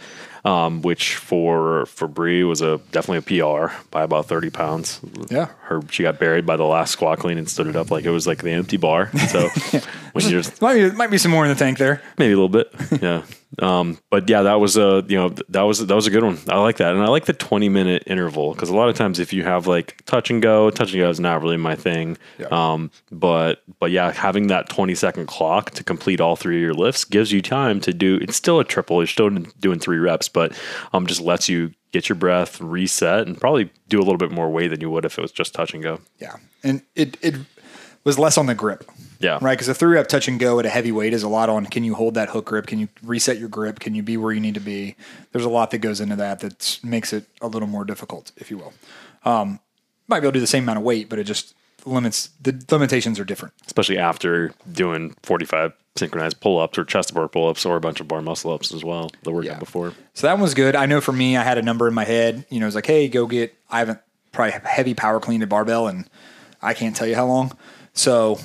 [0.45, 4.99] um, which for for Bree was a definitely a PR by about 30 pounds.
[5.29, 5.47] Yeah.
[5.71, 8.11] Her she got buried by the last squat clean and stood it up like it
[8.11, 9.09] was like the empty bar.
[9.29, 9.49] So
[10.13, 12.01] when you're just Might be, might be some more in the tank there.
[12.17, 13.23] maybe a little bit, yeah.
[13.59, 16.37] Um, but yeah, that was a you know that was that was a good one.
[16.47, 19.19] I like that, and I like the 20 minute interval because a lot of times
[19.19, 22.17] if you have like touch and go, touch and go is not really my thing.
[22.39, 22.47] Yeah.
[22.51, 26.73] Um, but but yeah, having that 20 second clock to complete all three of your
[26.73, 28.17] lifts gives you time to do.
[28.21, 28.99] It's still a triple.
[28.99, 30.57] You're still doing three reps, but
[30.93, 34.49] um, just lets you get your breath, reset, and probably do a little bit more
[34.49, 35.99] weight than you would if it was just touch and go.
[36.19, 37.35] Yeah, and it it
[38.03, 38.89] was less on the grip.
[39.19, 39.37] Yeah.
[39.39, 41.47] Right, because a three rep touch and go at a heavy weight is a lot
[41.49, 41.67] on.
[41.67, 42.65] Can you hold that hook grip?
[42.65, 43.79] Can you reset your grip?
[43.79, 44.95] Can you be where you need to be?
[45.31, 48.49] There's a lot that goes into that that makes it a little more difficult, if
[48.49, 48.73] you will.
[49.23, 49.59] Um,
[50.07, 51.53] might be able to do the same amount of weight, but it just
[51.85, 52.29] limits.
[52.41, 53.53] The limitations are different.
[53.65, 57.99] especially after doing 45 synchronized pull ups or chest bar pull ups or a bunch
[57.99, 59.59] of bar muscle ups as well, the workout Yeah.
[59.59, 59.93] before.
[60.13, 60.75] So that one was good.
[60.75, 62.45] I know for me, I had a number in my head.
[62.49, 63.53] You know, it was like, hey, go get.
[63.69, 63.99] I haven't
[64.31, 66.09] probably heavy power cleaned a barbell, and
[66.61, 67.57] I can't tell you how long.
[67.93, 68.39] So,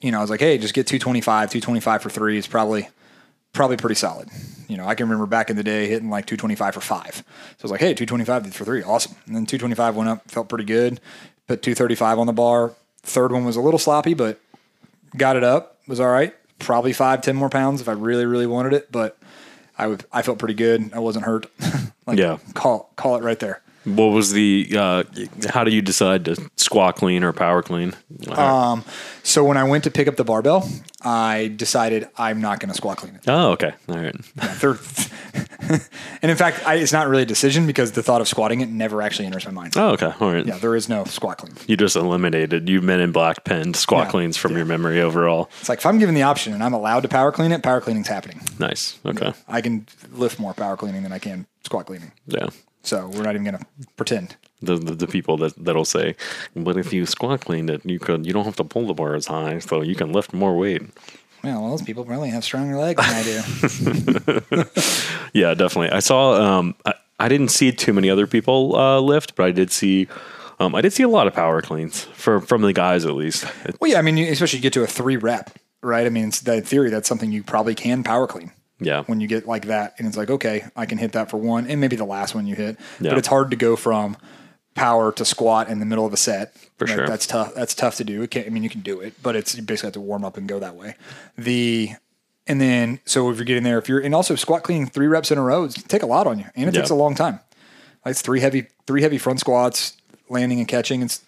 [0.00, 1.50] you know, I was like, hey, just get 225.
[1.50, 2.88] 225 for three is probably
[3.52, 4.28] probably pretty solid.
[4.68, 7.14] You know, I can remember back in the day hitting like 225 for five.
[7.16, 9.16] So I was like, hey, 225 for three, awesome.
[9.26, 11.00] And then 225 went up, felt pretty good.
[11.48, 12.72] Put 235 on the bar.
[13.02, 14.38] Third one was a little sloppy, but
[15.16, 15.78] got it up.
[15.88, 16.34] Was all right.
[16.58, 19.16] Probably five, ten more pounds if I really, really wanted it, but
[19.78, 20.04] I would.
[20.12, 20.90] I felt pretty good.
[20.92, 21.46] I wasn't hurt.
[22.06, 22.38] like, Yeah.
[22.54, 23.62] Call call it right there.
[23.84, 25.04] What was the, uh,
[25.48, 27.94] how do you decide to squat clean or power clean?
[28.28, 28.84] Um,
[29.22, 30.68] so when I went to pick up the barbell,
[31.00, 33.22] I decided I'm not going to squat clean it.
[33.28, 33.72] oh, okay.
[33.88, 34.14] All right.
[34.24, 34.78] Third,
[36.22, 38.68] and in fact, I, it's not really a decision because the thought of squatting it
[38.68, 39.74] never actually enters my mind.
[39.76, 40.12] Oh, okay.
[40.20, 40.44] All right.
[40.46, 41.54] Yeah, there is no squat clean.
[41.66, 44.10] You just eliminated, you men in black penned squat Yeah.
[44.10, 45.50] cleans from your memory overall.
[45.60, 47.80] It's like if I'm given the option and I'm allowed to power clean it, power
[47.80, 48.40] cleaning's happening.
[48.58, 48.98] Nice.
[49.04, 49.32] Okay.
[49.48, 52.12] I can lift more power cleaning than I can squat cleaning.
[52.26, 52.48] Yeah.
[52.82, 54.36] So we're not even going to pretend.
[54.62, 56.16] The, the, the people that that'll say,
[56.56, 59.14] but if you squat cleaned it, you could you don't have to pull the bar
[59.14, 60.82] as high, so you can lift more weight.
[61.44, 64.64] Well, those people probably have stronger legs than I do.
[65.34, 65.90] Yeah, definitely.
[65.90, 66.32] I saw.
[66.58, 70.08] Um, I, I didn't see too many other people uh, lift, but I did see.
[70.58, 73.44] Um, I did see a lot of power cleans for from the guys at least.
[73.80, 75.50] well, yeah, I mean, you- especially you get to a three rep,
[75.82, 76.06] right?
[76.06, 78.52] I mean, it's that theory that's something you probably can power clean.
[78.80, 81.36] Yeah, when you get like that and it's like okay i can hit that for
[81.36, 83.10] one and maybe the last one you hit Yeah.
[83.10, 84.16] but it's hard to go from
[84.78, 87.06] power to squat in the middle of a set For Like, sure.
[87.06, 89.36] that's tough that's tough to do it can't, i mean you can do it but
[89.36, 90.94] it's you basically have to warm up and go that way
[91.36, 91.90] the
[92.46, 95.30] and then so if you're getting there if you're and also squat cleaning three reps
[95.30, 96.80] in a row it's take a lot on you and it Yeah.
[96.80, 97.40] takes a long time
[98.04, 99.96] like it's three heavy three heavy front squats
[100.28, 101.22] landing and catching it's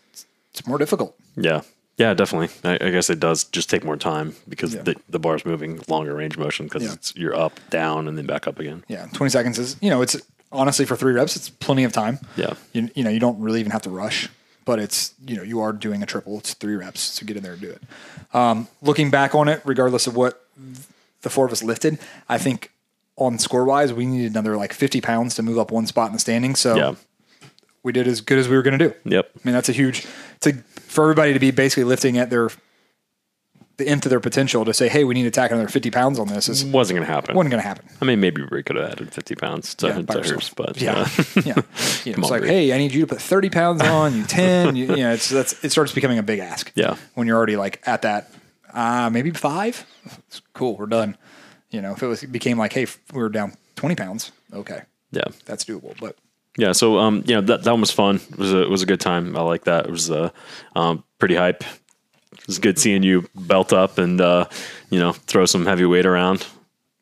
[0.52, 1.62] it's more difficult yeah,
[1.96, 2.48] yeah, definitely.
[2.64, 4.82] I, I guess it does just take more time because Yeah.
[4.82, 6.92] the, the bar's moving longer range motion because Yeah.
[6.94, 8.84] it's you're up, down, and then back up again.
[8.88, 10.16] yeah 20 seconds is you know it's
[10.52, 12.54] honestly for three reps it's plenty of time Yeah.
[12.72, 14.28] you, you know you don't really even have to rush
[14.64, 17.42] but it's you know you are doing a triple it's three reps so get in
[17.42, 17.82] there and do it
[18.34, 20.46] um, looking back on it regardless of what
[21.22, 22.72] the four of us lifted i think
[23.16, 26.12] on score wise we needed another like 50 pounds to move up one spot in
[26.14, 26.94] the standing so Yeah.
[27.82, 29.30] we did as good as we were going to do Yep.
[29.36, 30.06] i mean that's a huge
[30.40, 30.54] to
[30.88, 32.50] for everybody to be basically lifting at their
[33.80, 36.18] the nth of their potential to say hey we need to tack another 50 pounds
[36.18, 37.34] on this is Wasn't gonna happen.
[37.34, 40.02] wasn't going to happen I mean, maybe Bree could have added 50 pounds to, yeah,
[40.02, 41.08] to hers, but yeah, uh,
[41.44, 41.54] yeah.
[42.04, 44.24] You know, it's on, like, hey, I need you to put thirty pounds on, you
[44.40, 44.74] ten.
[44.76, 46.72] You, you know, it's that's it starts becoming a big ask.
[46.74, 46.96] Yeah.
[47.14, 48.30] when you're already like at that,
[48.72, 49.84] uh, maybe five.
[50.28, 51.16] It's cool, we're done.
[51.70, 54.82] You know, if it was it became like, hey, we were down twenty pounds, okay,
[55.12, 55.24] yeah.
[55.44, 55.94] that's doable.
[56.00, 56.16] But
[56.56, 58.16] Yeah, so um, you know that that one was fun.
[58.16, 59.36] It was a it was a good time.
[59.36, 59.84] I like that.
[59.86, 60.30] It was uh,
[60.74, 61.64] um, pretty hype.
[62.32, 64.46] It was good seeing you belt up and uh,
[64.90, 66.46] you know throw some heavy weight around.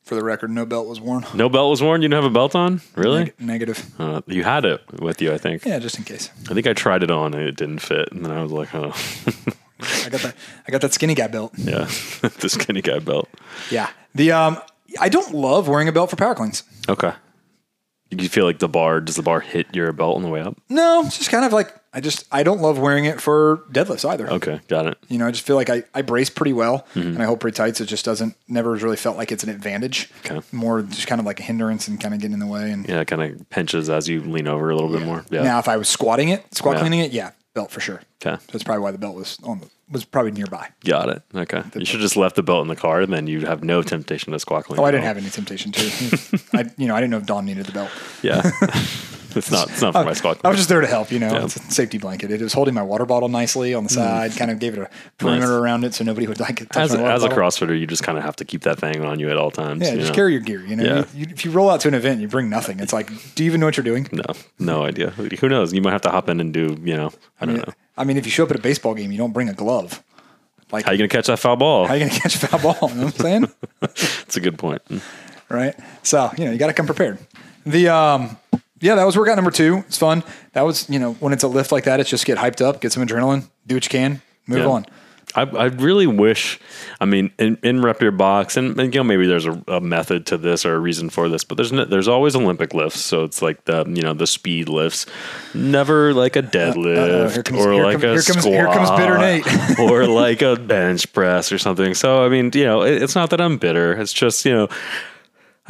[0.03, 1.25] for the record, no belt was worn.
[1.35, 2.01] No belt was worn.
[2.03, 3.25] You didn't have a belt on, really?
[3.25, 3.85] Neg- negative.
[4.01, 5.65] Uh, you had it with you, I think.
[5.67, 6.31] Yeah, just in case.
[6.51, 8.75] I think I tried it on and it didn't fit, and then I was like,
[8.75, 8.93] oh,
[9.81, 10.35] I got that.
[10.67, 11.53] I got that skinny guy belt.
[11.57, 11.85] yeah,
[12.41, 13.29] the skinny guy belt.
[13.71, 13.91] Yeah.
[14.15, 14.59] The um,
[14.99, 16.63] I don't love wearing a belt for power cleans.
[16.89, 17.13] Okay.
[18.11, 20.57] You feel like the bar does the bar hit your belt on the way up?
[20.69, 24.09] No, it's just kind of like I just I don't love wearing it for deadlifts
[24.09, 24.31] either.
[24.31, 24.97] Okay, got it.
[25.09, 27.01] You know, I just feel like I, I brace pretty well Mm-hmm.
[27.09, 27.77] and I hold pretty tight.
[27.77, 30.11] So it just doesn't, never really felt like it's an advantage.
[30.25, 30.41] Okay.
[30.53, 32.71] More just kind of like a hindrance and kind of getting in the way.
[32.71, 35.25] And Yeah, it kind of pinches as you lean over a little bit more.
[35.31, 35.43] Yeah.
[35.43, 36.81] now if I was squatting it, squat Yeah.
[36.81, 38.01] cleaning it, yeah, belt for sure.
[38.25, 38.43] Okay.
[38.53, 40.69] That's probably why the belt was on the, was probably nearby.
[40.85, 41.23] Got it.
[41.35, 41.63] Okay.
[41.75, 44.33] You should just left the belt in the car, and then you'd have no temptation
[44.33, 44.81] to clean.
[44.81, 46.41] Oh, I didn't have any temptation to.
[46.53, 47.91] I, you know, I didn't know if Dawn needed the belt.
[48.23, 48.51] Yeah.
[49.39, 49.71] it's not.
[49.71, 50.41] It's not for my squat.
[50.45, 51.33] I was just there to help, you know.
[51.33, 51.45] Yeah.
[51.45, 52.31] It's a safety blanket.
[52.31, 54.91] It was holding my water bottle nicely on the side, kind of gave it a
[55.19, 55.61] perimeter Nice.
[55.61, 57.29] around it so nobody would like touch as, my water as a.
[57.29, 59.83] CrossFitter, you just kind of have to keep that thing on you at all times.
[59.83, 60.15] Yeah, just know?
[60.15, 60.65] carry your gear.
[60.67, 61.05] You know, Yeah.
[61.15, 62.81] you, you, if you roll out to an event, you bring nothing.
[62.81, 64.09] It's like, do you even know what you're doing?
[64.13, 64.25] No,
[64.59, 65.11] no idea.
[65.11, 65.73] Who knows?
[65.73, 66.77] You might have to hop in and do.
[66.83, 67.73] You know, I don't know.
[67.97, 70.03] I mean, if you show up at a baseball game, you don't bring a glove.
[70.71, 71.87] Like, How are you gonna catch that foul ball?
[71.87, 72.89] how are you going to catch a foul ball?
[72.91, 73.53] You know what I'm saying?
[73.81, 74.83] That's a good point.
[75.49, 75.75] right?
[76.03, 77.19] So, you know, you got to come prepared.
[77.65, 78.37] The, um,
[78.81, 79.79] yeah, that was workout number two.
[79.89, 80.23] It's fun.
[80.53, 82.81] That was, you know, when it's a lift like that, it's just get hyped up,
[82.81, 84.67] get some adrenaline, do what you can, move Yeah.
[84.67, 84.87] on.
[85.35, 86.59] I, I really wish,
[87.03, 89.79] I mean, in, in rep your box, and, and you know maybe there's a, a
[89.79, 93.01] method to this or a reason for this, but there's no, there's always Olympic lifts,
[93.01, 95.05] so it's like the you know the speed lifts,
[95.55, 98.39] never like a uh, uh, uh, deadlift here comes- or like come- a here comes-
[98.39, 99.79] squat here comes bitter Nate.
[99.81, 101.93] or like a bench press or something.
[101.93, 103.93] So I mean, you know, it, it's not that I'm bitter.
[104.01, 104.69] It's just you know.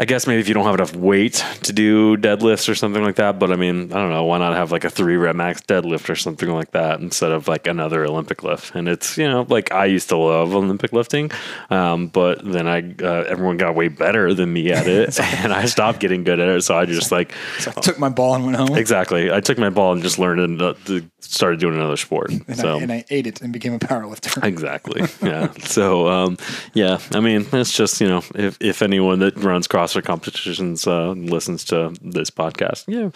[0.00, 3.16] I guess maybe if you don't have enough weight to do deadlifts or something like
[3.16, 5.61] that, but I mean, I don't know, why not have like a three rep max
[5.62, 8.76] deadlift or something like that instead of like another Olympic lift?
[8.76, 11.32] And it's, you know, like I used to love Olympic lifting,
[11.70, 15.64] um, but then I, uh, everyone got way better than me at it and I
[15.64, 16.62] stopped getting good at it.
[16.62, 18.78] So I just like, So I took my ball and went home.
[18.78, 19.32] exactly.
[19.32, 20.74] I took my ball and just learned and uh,
[21.18, 22.30] started doing another sport.
[22.30, 22.78] And, so.
[22.78, 24.46] I, and I ate it and became a power lifter.
[24.46, 25.02] Exactly.
[25.22, 25.50] Yeah.
[25.64, 26.38] so, um,
[26.72, 31.11] yeah, I mean, it's just, you know, if, if anyone that runs CrossFit competitions uh,
[31.12, 33.11] listens to this podcast, yeah,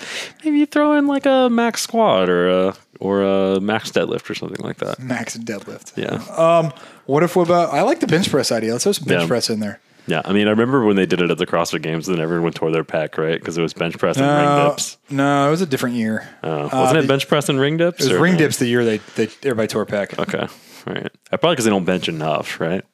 [0.44, 4.35] maybe you throw in like a max squat or a, or a max deadlift or
[4.35, 4.98] something like that.
[4.98, 5.96] Max deadlift.
[5.96, 6.70] Yeah.
[7.06, 7.72] What if what about?
[7.74, 8.72] I like the bench press idea.
[8.72, 9.28] Let's throw some bench Yeah.
[9.28, 9.80] press in there.
[10.06, 10.22] Yeah.
[10.24, 12.70] I mean, I remember when they did it at the CrossFit Games, then everyone tore
[12.72, 13.38] their pec, right?
[13.38, 14.98] Because it was bench press and ring Uh, dips.
[15.11, 16.28] no, it was a different year.
[16.42, 18.04] Uh, wasn't it bench press and ring dips?
[18.04, 18.38] It was ring no?
[18.38, 20.18] dips the year they, they everybody tore pec.
[20.18, 20.38] Okay.
[20.87, 21.06] All right.
[21.30, 22.85] Uh, Probably because they don't bench enough, right?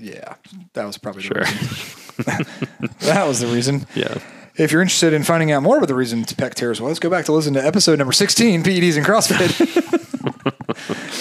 [0.00, 0.34] Yeah,
[0.74, 1.42] that was probably Sure.
[2.16, 3.86] that was the reason.
[3.94, 4.18] Yeah.
[4.56, 7.08] If you're interested in finding out more about the reason to pec tears was, go
[7.08, 9.56] back to listen to episode number 16, PEDs and CrossFit,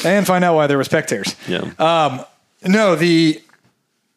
[0.05, 1.35] and find out why there was pec tears.
[1.47, 1.71] Yeah.
[1.77, 2.23] Uh,
[2.65, 3.41] No, the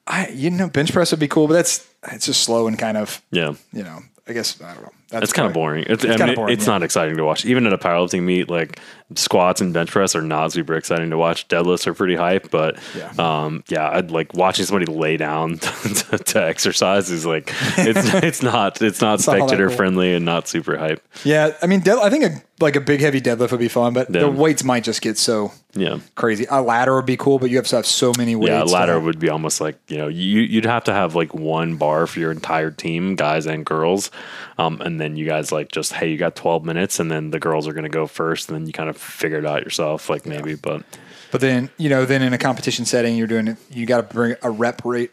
[0.06, 2.96] I you know bench press would be cool, but that's it's just slow and kind
[2.96, 3.54] of yeah.
[3.72, 4.92] you know I guess I don't know.
[5.12, 5.84] That's It's kind of boring.
[5.86, 6.72] It's, I kinda mean, boring, it's yeah.
[6.72, 7.44] not exciting to watch.
[7.44, 8.80] Even at a powerlifting meet, like
[9.14, 11.46] squats and bench press are not super exciting to watch.
[11.48, 13.12] Deadlifts are pretty hype, but Yeah.
[13.18, 18.42] um, yeah, I'd like watching somebody lay down to, to exercise is like it's it's
[18.42, 19.76] not it's not that spectator cool.
[19.76, 21.06] friendly and not super hype.
[21.24, 23.92] Yeah, I mean, dead, I think a, like a big heavy deadlift would be fun,
[23.92, 24.20] but Yeah.
[24.22, 25.98] the weights might just get so Yeah.
[26.14, 26.46] crazy.
[26.50, 28.50] A ladder would be cool, but you have to have so many weights.
[28.50, 31.34] Yeah, to ladder would be almost like you know you you'd have to have like
[31.34, 34.10] one bar for your entire team, guys and girls,
[34.58, 37.38] um, and then you guys like just hey you got twelve minutes, and then the
[37.40, 40.24] girls are gonna go first, and then you kind of figure it out yourself, like
[40.26, 40.82] maybe, but
[41.30, 43.56] But then you know, then in a competition setting, you're doing it.
[43.70, 45.10] You got to bring a rep rate,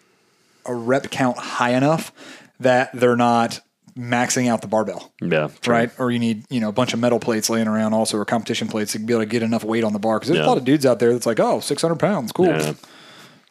[0.65, 2.11] a rep count high enough
[2.59, 3.61] that they're not
[3.99, 5.73] maxing out the barbell, yeah, true.
[5.73, 5.91] right?
[5.99, 8.67] Or you need you know a bunch of metal plates laying around, also or competition
[8.67, 10.17] plates to be able to get enough weight on the bar.
[10.19, 10.45] Because there's Yeah.
[10.45, 12.47] a lot of dudes out there that's like, oh, 600 pounds, cool.
[12.47, 12.73] Yeah.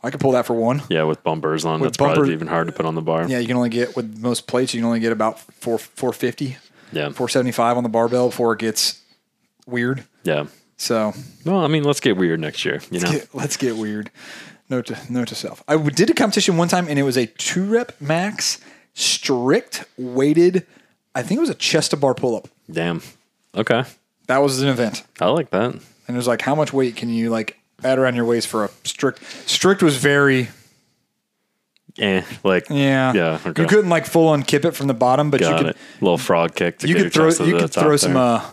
[0.03, 0.83] I could pull that for one.
[0.89, 3.27] Yeah, with bumpers on, With that's probably even hard to put on the bar.
[3.29, 6.57] Yeah, you can only get with most plates, you can only get about four 450,
[6.93, 7.11] Yeah.
[7.11, 9.01] 475 on the barbell before it gets
[9.67, 10.05] weird.
[10.23, 10.47] Yeah.
[10.77, 11.13] So
[11.45, 12.81] Well, I mean, let's get weird next year.
[12.91, 14.11] You know, get, let's get weird.
[14.71, 15.65] Note to note to self.
[15.67, 18.59] I did a competition one time, and it was a two rep max
[18.99, 20.67] strict weighted.
[21.15, 22.49] I think it was a chest to bar pull up.
[22.71, 23.01] damn.
[23.57, 23.83] Okay,
[24.27, 25.71] That was an event, I like that.
[25.73, 28.65] and it was like, how much weight can you like add around your waist for
[28.67, 29.23] a strict?
[29.49, 30.49] Strict was very
[31.99, 33.41] Eh, like yeah yeah.
[33.45, 33.63] Okay.
[33.63, 35.77] You couldn't like full on kip it from the bottom, but got you could it.
[36.01, 37.85] Little frog kick to you get could your throw chest to you the could top
[37.85, 38.23] throw some there.
[38.23, 38.45] uh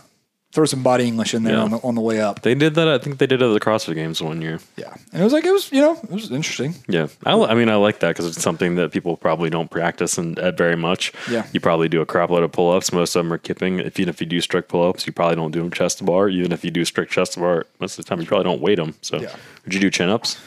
[0.55, 1.63] throw some body English in there Yeah.
[1.63, 2.41] on the on the way up.
[2.41, 2.87] They did that.
[2.87, 4.59] I think they did it at the CrossFit Games one year.
[4.77, 6.73] Yeah, and it was like it was you know it was interesting.
[6.87, 9.69] Yeah, I, li- I mean, I like that because it's something that people probably don't
[9.69, 11.11] practice and uh, very much.
[11.29, 11.45] Yeah.
[11.53, 12.91] you probably do a crap load of pull ups.
[12.93, 13.79] Most of them are kipping.
[13.79, 16.03] If even if you do strict pull ups, you probably don't do them chest to
[16.05, 16.29] bar.
[16.29, 18.61] Even if you do strict chest to bar, most of the time you probably don't
[18.61, 18.95] weight them.
[19.01, 19.35] So, Yeah.
[19.65, 20.37] would you do chin ups?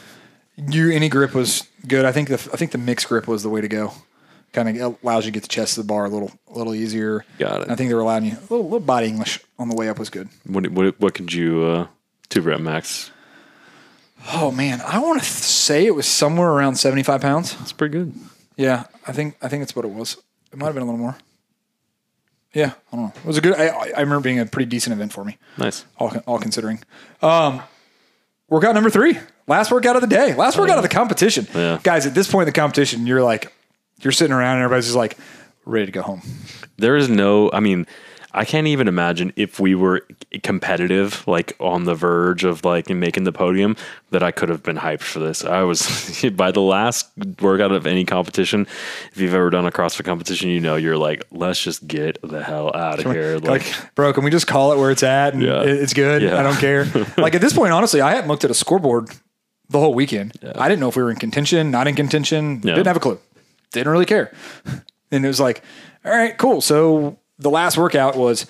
[0.57, 2.03] You any grip was good.
[2.03, 3.93] I think the I think the mixed grip was the way to go.
[4.51, 6.73] Kind of allows you to get the chest of the bar a little a little
[6.73, 7.23] easier.
[7.37, 7.63] Got it.
[7.63, 9.89] And I think they were allowing you a little, little body English on the way
[9.89, 10.27] up was good.
[10.47, 11.87] What what, what could you uh,
[12.29, 13.11] two rep max?
[14.33, 17.55] Oh man, I want to th- say it was somewhere around seventy five pounds.
[17.57, 18.13] That's pretty good.
[18.57, 20.17] Yeah, I think I think that's what it was.
[20.51, 21.15] It might have been a little more.
[22.53, 23.13] Yeah, I don't know.
[23.15, 23.53] It was a good.
[23.53, 25.37] I, I remember being a pretty decent event for me.
[25.57, 25.85] Nice.
[25.99, 26.79] all, all considering.
[27.21, 27.61] Um,
[28.49, 31.47] workout number three, last workout of the day, last workout of the competition.
[31.53, 31.79] Yeah.
[31.83, 33.53] Guys, at this point in the competition, you're like,
[34.01, 35.17] you're sitting around and everybody's just like,
[35.65, 36.21] ready to go home.
[36.77, 37.51] There is no.
[37.51, 37.85] I mean,
[38.31, 40.05] I can't even imagine if we were
[40.43, 43.75] competitive, like on the verge of like making the podium,
[44.11, 45.43] that I could have been hyped for this.
[45.43, 47.09] I was by the last
[47.41, 48.67] workout of any competition.
[49.11, 52.43] If you've ever done a CrossFit competition, you know you're like, let's just get the
[52.43, 53.39] hell out of here.
[53.39, 55.33] Like, Like, bro, can we just call it where it's at?
[55.33, 55.63] And Yeah.
[55.63, 56.21] it's good.
[56.21, 56.39] Yeah.
[56.39, 56.85] I don't care.
[57.17, 59.09] like at this point, honestly, I hadn't looked at a scoreboard
[59.69, 60.33] the whole weekend.
[60.41, 60.53] Yeah.
[60.55, 62.61] I didn't know if we were in contention, not in contention.
[62.63, 62.75] Yeah.
[62.75, 63.19] Didn't have a clue.
[63.71, 64.31] Didn't really care.
[65.11, 65.63] And it was like,
[66.05, 66.61] all right, cool.
[66.61, 68.45] So the last workout was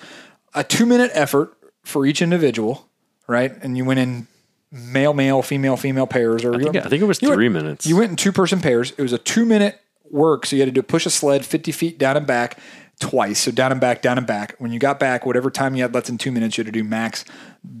[0.52, 2.86] a two minute effort for each individual,
[3.26, 3.50] right?
[3.62, 4.26] And you went in
[4.70, 7.48] male, male, female, female pairs, or I think, I think it was you went- three
[7.48, 7.86] minutes.
[7.86, 8.90] you went in two person pairs.
[8.98, 9.80] It was a two minute
[10.10, 10.44] work.
[10.44, 12.58] So you had to do push a sled 50 feet down and back
[13.00, 13.38] twice.
[13.40, 14.54] So down and back, down and back.
[14.58, 16.78] When you got back, whatever time you had left in two minutes, you had to
[16.78, 17.24] do max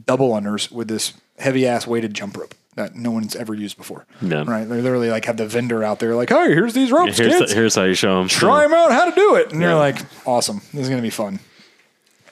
[0.06, 2.54] double unders with this heavy ass weighted jump rope.
[2.76, 4.06] That no one's ever used before.
[4.22, 4.44] Yeah.
[4.46, 4.64] Right.
[4.68, 7.50] They literally like have the vendor out there like, hey, here's these ropes, Here's kids.
[7.50, 8.28] the, here's how you show them.
[8.28, 9.50] Try them out how to do it.
[9.52, 9.76] And you're Yeah.
[9.76, 10.60] like, awesome.
[10.72, 11.40] This is going to be fun.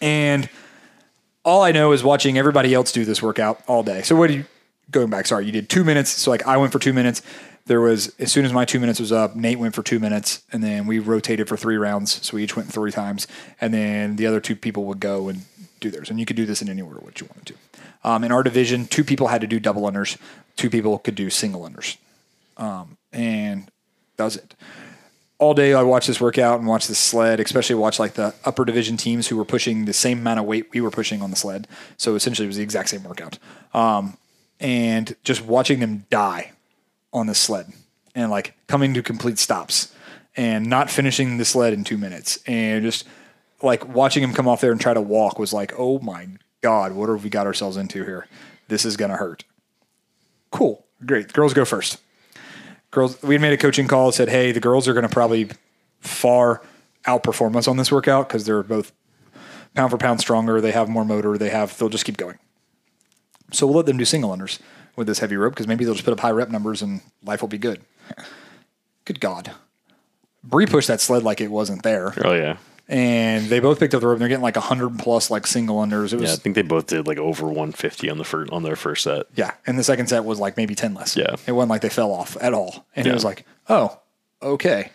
[0.01, 0.49] And
[1.45, 4.03] all I know is watching everybody else do this workout all day.
[4.03, 4.45] So what do you
[4.91, 5.27] going back?
[5.27, 6.11] Sorry, you did two minutes.
[6.11, 7.23] So like I went for two minutes.
[7.67, 10.43] There was as soon as my two minutes was up, Nate went for two minutes,
[10.53, 12.25] and then we rotated for three rounds.
[12.27, 13.27] So we each went three times,
[13.61, 15.43] and then the other two people would go and
[15.81, 16.09] do theirs.
[16.09, 17.55] And you could do this in any order what you wanted to.
[18.05, 20.17] Um, in our division, two people had to do double unders,
[20.57, 21.97] two people could do single unders,
[22.57, 23.71] um, and
[24.17, 24.55] that was it
[25.39, 28.65] all day I watched this workout and watched this sled, especially watch like the upper
[28.65, 31.37] division teams who were pushing the same amount of weight we were pushing on the
[31.37, 31.69] sled.
[31.97, 33.39] So essentially it was the exact same workout.
[33.73, 34.19] Um,
[34.59, 36.53] and just watching them die
[37.13, 37.73] on the sled
[38.15, 39.95] and like coming to complete stops
[40.37, 43.07] and not finishing the sled in two minutes and just
[43.63, 46.27] like watching him come off there and try to walk was like, oh my
[46.61, 48.27] God, what have we got ourselves into here?
[48.69, 49.45] This is going to hurt.
[50.51, 50.85] Cool.
[51.05, 51.33] Great.
[51.33, 51.99] Girls go first
[52.91, 55.49] girls we had made a coaching call said hey the girls are going to probably
[56.01, 56.63] far
[57.07, 58.93] outperform us on this workout because they're both
[59.75, 62.39] pound for pound stronger they have more motor they have they'll just keep going
[63.53, 64.59] so we'll let them do single unders
[64.97, 67.41] with this heavy rope because maybe they'll just put up high rep numbers and life
[67.41, 67.81] will be good
[69.05, 69.53] good god
[70.43, 72.57] Bree pushed that sled like it wasn't there Oh yeah.
[72.89, 75.77] And they both picked up the rope and they're getting like 100 plus like single
[75.79, 78.51] unders it was Yeah, I think they both did like over 150 on the first
[78.53, 79.27] on their first set.
[79.35, 81.17] Yeah, and the second set was like maybe ten less.
[81.17, 81.37] Yeah.
[81.47, 83.15] it wasn't like they fell off at all, and it Yeah.
[83.15, 84.01] was like, oh,
[84.43, 84.91] okay,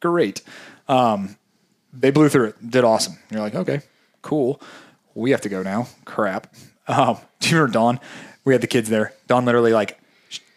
[0.00, 0.42] great.
[0.88, 1.36] Um,
[1.92, 3.18] they blew through it, did awesome.
[3.30, 3.80] You're like, okay,
[4.22, 4.60] cool.
[5.14, 5.88] We have to go now.
[6.04, 6.54] Crap.
[6.86, 8.00] Um, do you remember Dawn?
[8.44, 9.12] We had the kids there.
[9.26, 9.98] Dawn literally like,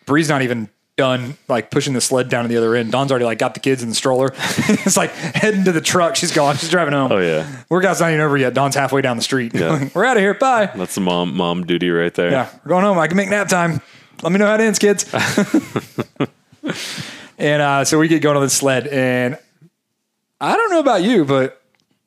[0.06, 2.92] Bree's not even done like pushing the sled down to the other end.
[2.92, 4.32] Dawn's already like got the kids in the stroller.
[4.36, 6.16] it's like heading to the truck.
[6.16, 6.58] She's gone.
[6.58, 7.12] She's driving home.
[7.12, 7.64] Oh yeah.
[7.70, 8.54] Workout's not even over yet.
[8.54, 9.54] Dawn's halfway down the street.
[9.54, 9.90] Yeah.
[9.96, 10.34] We're out of here.
[10.34, 10.72] Bye.
[10.76, 12.32] That's the mom mom duty right there.
[12.32, 13.00] Yeah, we're going home.
[13.00, 13.82] I can make nap time.
[14.22, 15.12] Let me know how it ends, kids.
[17.38, 19.38] and uh, so we get going on the sled, and
[20.40, 21.61] I don't know about you, but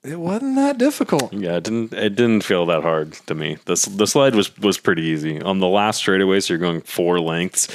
[0.05, 1.33] it wasn't that difficult.
[1.33, 3.57] Yeah, it didn't it didn't feel that hard to me.
[3.65, 5.41] The the slide was was pretty easy.
[5.41, 7.69] On the last straightaway, so you're going four lengths.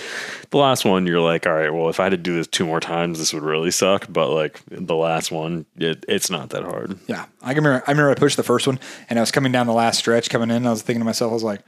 [0.51, 2.65] The last one, you're like, all right, well, if I had to do this two
[2.65, 4.05] more times, this would really suck.
[4.09, 6.97] But like the last one, it, it's not that hard.
[7.07, 7.83] Yeah, I remember.
[7.87, 10.29] I remember I pushed the first one, and I was coming down the last stretch,
[10.29, 10.65] coming in.
[10.65, 11.61] I was thinking to myself, I was like,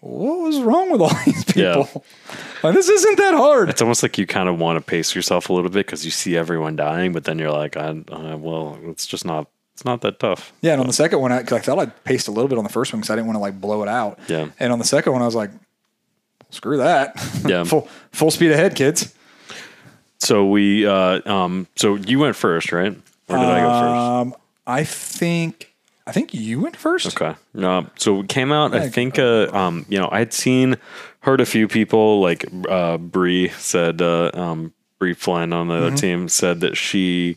[0.00, 1.82] "What was wrong with all these Yeah.
[1.84, 2.04] people?
[2.62, 5.48] Like, this isn't that hard." It's almost like you kind of want to pace yourself
[5.48, 8.78] a little bit because you see everyone dying, but then you're like, I, uh, well,
[8.84, 9.48] it's just not
[9.82, 10.52] it's not that tough.
[10.60, 12.56] Yeah, and on the second one, I, 'cause I thought I paced a little bit
[12.56, 14.20] on the first one because I didn't want to like blow it out.
[14.28, 14.46] Yeah.
[14.60, 15.50] And on the second one, I was like,
[16.50, 17.16] "Screw that!
[17.44, 17.64] Yeah.
[17.66, 19.12] full full speed ahead, kids."
[20.20, 22.92] So we, uh, um, so you went first, right?
[23.28, 23.82] Or did I go first?
[23.82, 24.34] Um,
[24.68, 25.74] I think
[26.06, 27.08] I think you went first.
[27.20, 27.34] Okay.
[27.52, 27.88] No.
[27.96, 28.72] So it came out.
[28.76, 29.18] I think.
[29.18, 29.84] Uh, um.
[29.88, 30.76] You know, I had seen,
[31.22, 34.00] heard a few people like uh, Bree said.
[34.00, 37.36] Uh, um, Bree Flynn on the other team said that she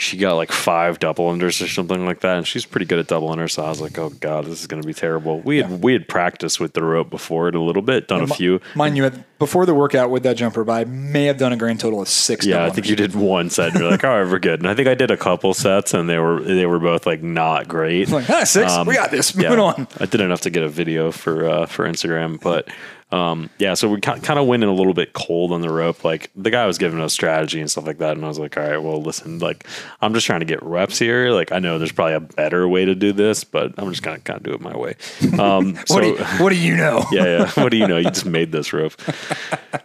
[0.00, 3.06] she got like five double unders or something like that, and she's pretty good at
[3.06, 3.50] double unders.
[3.52, 5.40] So I was like, oh god, this is going to be terrible.
[5.40, 8.26] We had we had practiced with the rope before it a little bit, done a
[8.26, 8.60] few.
[8.74, 11.80] Mind you, before the workout with that jumper, but I may have done a grand
[11.80, 12.46] total of six.
[12.46, 12.90] Yeah, I think unders.
[12.90, 13.72] you did one set.
[13.72, 14.60] And you're like, all right, we're good.
[14.60, 17.22] And I think I did a couple sets, and they were they were both like
[17.22, 18.08] not great.
[18.08, 18.72] Like, ah, six.
[18.86, 19.34] we got this.
[19.36, 19.86] Moving on.
[19.98, 22.68] I did enough to get a video for uh, for Instagram, but
[23.12, 26.04] um, yeah, so we kind of went in a little bit cold on the rope.
[26.04, 28.56] Like the guy was giving us strategy and stuff like that, and I was like,
[28.56, 29.66] all right, well, listen, like
[30.00, 31.30] I'm just trying to get reps here.
[31.32, 34.20] Like I know there's probably a better way to do this, but I'm just gonna
[34.20, 34.96] kind of do it my way.
[35.40, 37.04] Um, so What do, you, what do you know?
[37.12, 37.50] yeah, yeah.
[37.52, 37.96] What do you know?
[37.96, 38.92] You just made this rope.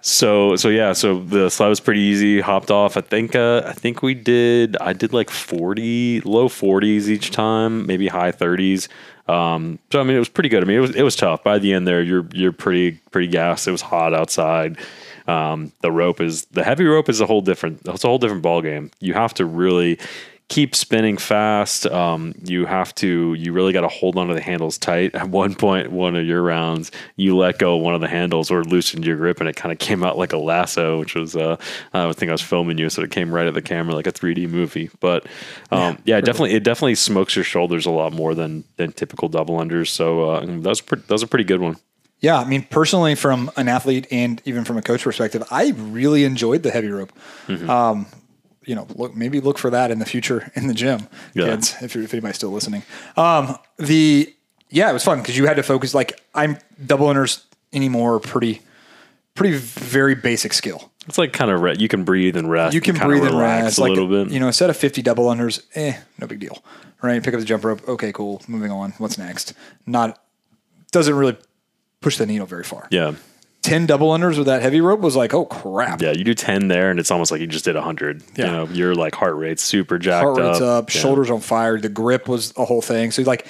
[0.02, 0.92] So, so yeah.
[0.94, 2.42] So the slide was pretty easy.
[2.42, 2.98] Hopped off.
[2.98, 3.36] I think.
[3.36, 4.76] Uh, I think we did.
[4.78, 8.90] I did like forty, low forties each time, maybe high thirties.
[9.28, 10.64] Um, so I mean, it was pretty good.
[10.64, 11.44] I mean, it was it was tough.
[11.44, 13.68] By the end there, you're you're pretty pretty gassed.
[13.68, 14.78] It was hot outside.
[15.28, 17.82] Um, the rope is the heavy rope is a whole different.
[17.86, 18.92] It's a whole different ball game.
[19.00, 20.00] You have to really
[20.47, 21.88] keep spinning fast.
[21.88, 25.15] Um, you have to, you really got to hold onto the handles tight.
[25.15, 28.51] At one point, one of your rounds, you let go of one of the handles
[28.51, 31.36] or loosened your grip, and it kind of came out like a lasso, which was,
[31.36, 31.58] uh,
[31.93, 34.12] I think I was filming you, so it came right at the camera like a
[34.12, 34.91] 3D movie.
[34.99, 35.25] But
[35.71, 39.29] um, yeah, it definitely, it definitely smokes your shoulders a lot more than than typical
[39.29, 39.88] double unders.
[39.88, 41.77] So uh, that was pretty, that was a pretty good one.
[42.19, 46.23] Yeah, I mean, personally, from an athlete and even from a coach perspective, I really
[46.23, 47.12] enjoyed the heavy rope.
[47.47, 47.69] Mm-hmm.
[47.69, 48.08] Um,
[48.66, 51.46] you know, look, maybe look for that in the future in the gym, Yeah.
[51.46, 52.84] kids, if, you're, if anybody's still listening.
[53.18, 54.34] Um, the
[54.70, 55.94] yeah, it was fun because you had to focus.
[55.94, 57.44] Like I'm double unders
[57.74, 58.62] anymore, pretty,
[59.36, 60.92] pretty very basic skill.
[61.08, 62.74] It's like kind of re- you can breathe and rest.
[62.74, 64.34] You can breathe and relax rest a like little bit.
[64.34, 66.63] You know, a set of 50 double unders, eh, no big deal.
[67.02, 67.22] Right?
[67.24, 67.88] Pick up the jump rope.
[67.88, 68.42] Okay, cool.
[68.48, 68.94] Moving on.
[68.98, 69.54] What's next?
[69.86, 70.20] Not
[70.92, 71.38] doesn't really
[72.02, 72.88] push the needle very far.
[72.90, 73.13] yeah.
[73.66, 76.02] Ten double unders with that heavy rope was like, oh crap.
[76.02, 78.24] Yeah, you do 10 there and it's almost like you just did 100.
[78.36, 78.46] Yeah.
[78.46, 80.84] You know, your like heart rate's super jacked heart rate's up.
[80.86, 81.02] up, Yeah.
[81.02, 81.80] shoulders on fire.
[81.80, 83.12] The grip was a whole thing.
[83.12, 83.46] So like,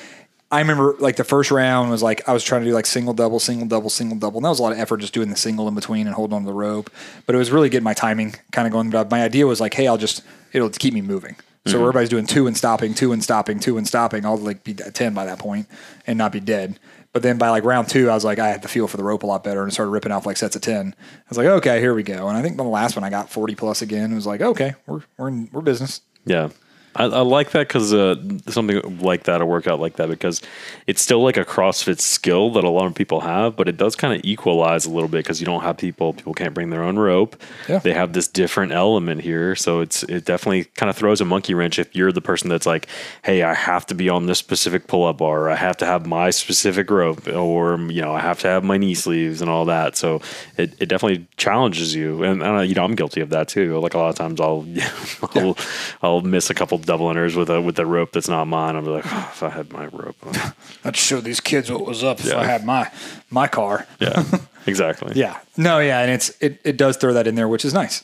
[0.52, 3.14] I remember like the first round was like I was trying to do like single
[3.14, 5.36] double, single double, single double, and that was a lot of effort just doing the
[5.36, 6.90] single in between and holding on to the rope.
[7.26, 8.90] But it was really getting my timing kind of going.
[8.92, 10.22] But my idea was like, hey, I'll just
[10.54, 11.36] it'll keep me moving.
[11.66, 11.82] So Mm-hmm.
[11.82, 14.24] everybody's doing two and stopping, two and stopping, two and stopping.
[14.24, 15.68] I'll like be at ten by that point
[16.06, 16.80] and not be dead.
[17.16, 19.04] But then by like round two, I was like, I had the feel for the
[19.04, 20.94] rope a lot better and started ripping off like sets of ten.
[21.00, 22.28] I was like, okay, here we go.
[22.28, 24.12] And I think the last one I got forty plus again.
[24.12, 26.02] It was like, okay, we're we're in, we're business.
[26.26, 26.50] Yeah.
[26.96, 28.16] I, I like that because uh,
[28.48, 30.42] something like that, a workout like that, because
[30.88, 33.96] it's still like a CrossFit skill that a lot of people have, but it does
[33.96, 36.84] kind of equalize a little bit because you don't have people, people can't bring their
[36.84, 37.36] own rope.
[37.68, 37.80] Yeah.
[37.80, 39.56] They have this different element here.
[39.56, 42.66] So it's, it definitely kind of throws a monkey wrench if you're the person that's
[42.66, 42.88] like,
[43.24, 45.86] hey, I have to be on this specific pull up bar, or I have to
[45.86, 49.50] have my specific rope, or, you know, I have to have my knee sleeves and
[49.50, 49.98] all that.
[49.98, 50.22] So
[50.58, 52.24] it, it definitely challenges you.
[52.24, 53.78] And, uh, you know, I'm guilty of that too.
[53.80, 54.66] Like a lot of times I'll,
[55.36, 55.58] I'll,
[56.02, 58.76] I'll miss a couple double unders with a with a rope that's not mine.
[58.76, 60.16] I'm like, oh, if I had my rope.
[60.86, 62.40] I'd show these kids what was up if Yeah.
[62.40, 62.90] I had my
[63.30, 63.86] my car.
[64.00, 64.24] Yeah,
[64.68, 65.14] exactly.
[65.16, 65.40] Yeah.
[65.58, 68.04] No, yeah, and it's it, it does throw that in there, which is nice.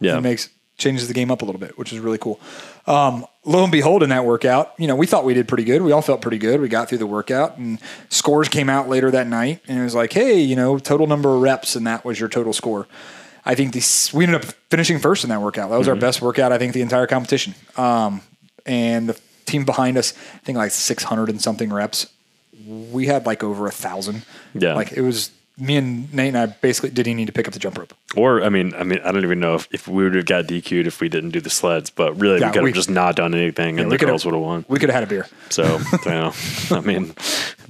[0.00, 0.18] yeah.
[0.18, 2.40] It makes changes the game up a little bit, which is really cool.
[2.86, 5.82] Um, lo and behold, in that workout, you know, we thought we did pretty good.
[5.82, 6.60] We all felt pretty good.
[6.60, 7.78] We got through the workout, and
[8.08, 11.34] scores came out later that night, and it was like, hey, you know, total number
[11.36, 12.88] of reps, and that was your total score.
[13.44, 15.70] I think this, we ended up finishing first in that workout.
[15.70, 17.54] That was our best workout, I think, the entire competition.
[17.76, 18.20] Um,
[18.64, 22.06] and the team behind us, I think like 600 and something reps.
[22.66, 24.24] We had like over a thousand.
[24.54, 24.74] Yeah.
[24.74, 27.58] Like it was me and Nate and I basically didn't need to pick up the
[27.60, 27.92] jump rope.
[28.16, 30.46] Or I mean, I mean, I don't even know if, if we would have got
[30.46, 32.90] DQ'd if we didn't do the sleds, but really Yeah, we could we- have just
[32.90, 34.64] not done anything, and the girls would have won.
[34.68, 35.26] We could have had a beer.
[35.50, 36.32] So, you know,
[36.70, 37.14] I mean,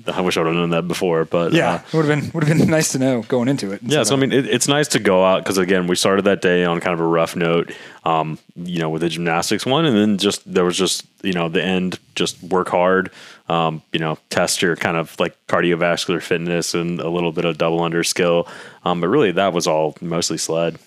[0.06, 2.30] I wish I would have known that before, but Yeah, uh, it would have been
[2.32, 3.80] would have been nice to know going into it.
[3.82, 6.40] Yeah, so I mean, it, it's nice to go out because again, we started that
[6.40, 7.72] day on kind of a rough note,
[8.04, 11.48] um, you know, with the gymnastics one, and then just there was just you know
[11.48, 13.10] the end, just work hard,
[13.48, 17.58] um, you know, test your kind of like cardiovascular fitness and a little bit of
[17.58, 18.46] double under skill,
[18.84, 20.78] um, but really that was all mostly sled.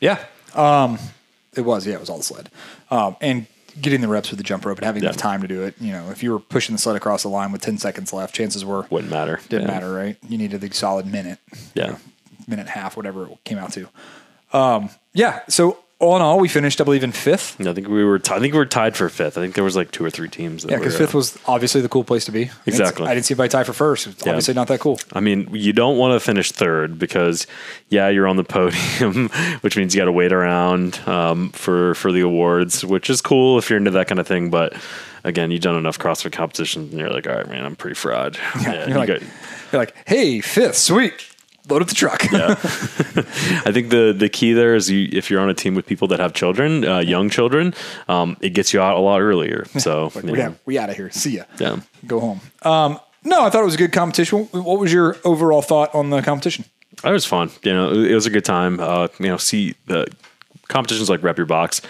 [0.00, 0.24] yeah,
[0.54, 0.98] um,
[1.56, 1.86] it was.
[1.86, 2.50] Yeah, it was all the sled,
[2.90, 3.46] um, and
[3.80, 5.22] getting the reps with the jump rope and having enough Yeah.
[5.22, 5.74] time to do it.
[5.80, 8.34] You know, if you were pushing the sled across the line with ten seconds left,
[8.34, 9.40] chances were Wouldn't matter.
[9.48, 9.74] didn't Yeah.
[9.74, 10.16] matter, right?
[10.28, 11.38] You needed the solid minute,
[11.74, 11.96] Yeah.
[12.46, 13.88] minute and a half, whatever it came out to.
[14.52, 15.40] Um, yeah.
[15.48, 17.60] So all in all, we finished, I believe, in fifth.
[17.60, 18.20] I think we were.
[18.20, 19.36] T- I think we were tied for fifth.
[19.36, 20.62] I think there was like two or three teams.
[20.62, 22.44] That Yeah, because fifth was obviously the cool place to be.
[22.46, 23.06] I Exactly.
[23.08, 24.06] I didn't see anybody tie for first.
[24.06, 24.30] It's Yeah.
[24.32, 25.00] obviously not that cool.
[25.12, 27.48] I mean, you don't want to finish third because,
[27.88, 29.28] yeah, you're on the podium,
[29.62, 33.58] which means you got to wait around um, for for the awards, which is cool
[33.58, 34.50] if you're into that kind of thing.
[34.50, 34.74] But
[35.24, 38.36] again, you've done enough CrossFit competitions, and you're like, all right, man, I'm pretty fried.
[38.62, 39.22] Yeah, You're you like, got-
[39.72, 41.12] you're like, hey, fifth, sweet.
[41.68, 42.22] Load up the truck.
[42.32, 46.08] I think the the key there is you if you're on a team with people
[46.08, 47.74] that have children, uh, young children,
[48.08, 49.64] um, it gets you out a lot earlier.
[49.78, 51.10] So Like, we, out, we out of here.
[51.10, 51.44] See ya.
[51.58, 51.80] yeah.
[52.06, 52.40] Go home.
[52.62, 54.44] Um, no, I thought it was a good competition.
[54.52, 56.64] What was your overall thought on the competition?
[57.04, 57.50] It was fun.
[57.62, 58.80] You know, it was a good time.
[58.80, 60.06] Uh, you know, see the
[60.68, 61.80] competitions like Rep Your Box.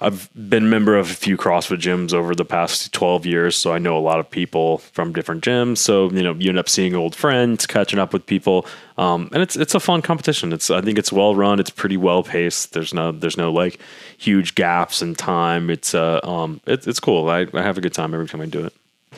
[0.00, 3.72] I've been a member of a few CrossFit gyms over the past 12 years, so
[3.72, 5.78] I know a lot of people from different gyms.
[5.78, 8.66] So, you know, you end up seeing old friends, catching up with people.
[8.96, 10.52] Um, and it's it's a fun competition.
[10.52, 12.72] It's I think it's well run, it's pretty well paced.
[12.72, 13.78] There's no there's no like
[14.18, 15.68] huge gaps in time.
[15.70, 17.28] It's uh um it's it's cool.
[17.28, 18.72] I, I have a good time every time I do it.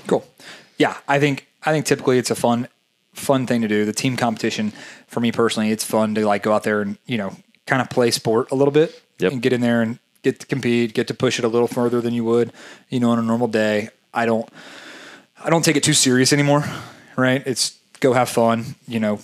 [0.07, 0.27] Cool.
[0.77, 2.69] Yeah, I think I think typically it's a fun
[3.15, 3.85] fun thing to do.
[3.85, 4.73] The team competition
[5.07, 7.89] for me personally, it's fun to like go out there and you know kind of
[7.91, 9.33] play sport a little bit Yep.
[9.33, 12.01] and get in there and get to compete, get to push it a little further
[12.01, 12.53] than you would
[12.89, 13.91] you know on a normal day.
[14.13, 14.49] I don't
[15.45, 16.65] I don't take it too serious anymore.
[17.17, 17.43] Right?
[17.47, 18.75] It's go have fun.
[18.89, 19.21] You know,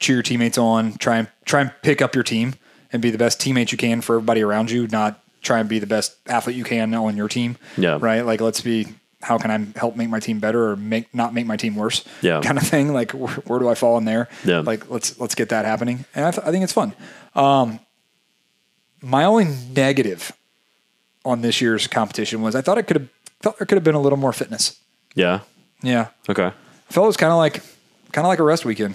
[0.00, 0.94] cheer your teammates on.
[0.94, 2.54] Try and try and pick up your team
[2.92, 4.88] and be the best teammate you can for everybody around you.
[4.88, 7.56] Not try and be the best athlete you can on your team.
[7.76, 7.98] Yeah.
[8.00, 8.24] Right.
[8.24, 8.88] Like let's be.
[9.22, 12.04] How can I help make my team better or make not make my team worse?
[12.20, 12.42] Yeah.
[12.42, 12.92] Kind of thing.
[12.92, 14.28] Like where, where do I fall in there?
[14.44, 14.60] Yeah.
[14.60, 16.04] Like let's let's get that happening.
[16.14, 16.92] And I, th- I think it's fun.
[17.34, 17.80] Um,
[19.04, 20.32] my only negative
[21.24, 23.08] on this year's competition was I thought it could have
[23.40, 24.80] felt there could have been a little more fitness.
[25.14, 25.40] Yeah.
[25.82, 26.08] Yeah.
[26.28, 26.46] Okay.
[26.46, 27.62] I felt it was kind of like
[28.12, 28.94] kind of like a rest weekend.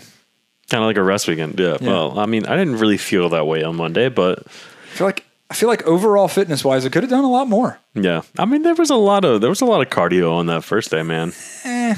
[0.70, 1.60] Kind of like a rest weekend.
[1.60, 1.78] Yeah.
[1.82, 5.26] Well, I mean, I didn't really feel that way on Monday, but I feel like
[5.50, 7.80] I feel like overall fitness wise, it could have done a lot more.
[7.96, 10.46] Yeah, I mean there was a lot of there was a lot of cardio on
[10.46, 11.34] that first day, man.
[11.64, 11.96] Eh.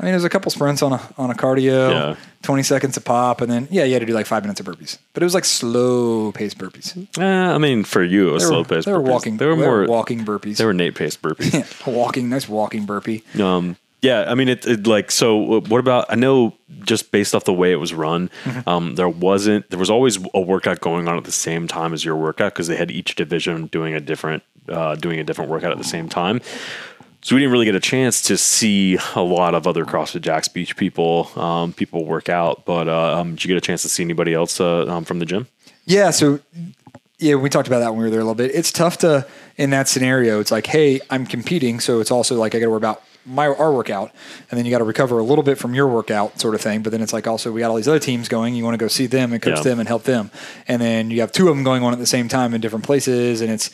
[0.00, 2.16] I mean, it was a couple sprints on a on a cardio, Yeah.
[2.42, 4.66] twenty seconds a pop, and then yeah, you had to do like five minutes of
[4.66, 6.96] burpees, but it was like slow paced burpees.
[7.18, 7.24] Eh,
[7.54, 8.86] I mean for you it was They slow were, paced.
[8.86, 9.36] they were walking.
[9.38, 9.86] They were more.
[9.86, 10.56] walking burpees.
[10.58, 11.86] They were Nate paced burpees.
[11.92, 12.28] walking.
[12.28, 13.22] Nice walking burpee.
[13.42, 15.54] um, Yeah, I mean, it, it like so.
[15.56, 16.06] uh, What about?
[16.08, 16.54] I know
[16.86, 18.68] just based off the way it was run, Mm-hmm.
[18.68, 22.04] um, there wasn't there was always a workout going on at the same time as
[22.04, 25.72] your workout because they had each division doing a different uh, doing a different workout
[25.72, 26.40] at the same time.
[27.28, 30.48] So we didn't really get a chance to see a lot of other CrossFit Jax
[30.48, 32.64] Beach people um, people work out.
[32.64, 35.18] But uh, um, did you get a chance to see anybody else uh, um, from
[35.18, 35.46] the gym?
[35.84, 36.40] Yeah, so
[37.18, 38.52] yeah, we talked about that when we were there a little bit.
[38.54, 39.26] It's tough to
[39.58, 40.40] in that scenario.
[40.40, 43.48] It's like, hey, I'm competing, so it's also like I got to worry about my
[43.48, 44.10] our workout,
[44.50, 46.80] and then you got to recover a little bit from your workout, sort of thing.
[46.80, 48.54] But then it's like also we got all these other teams going.
[48.54, 49.64] You want to go see them and coach Yeah.
[49.64, 50.30] them and help them,
[50.66, 52.86] and then you have two of them going on at the same time in different
[52.86, 53.68] places, and it's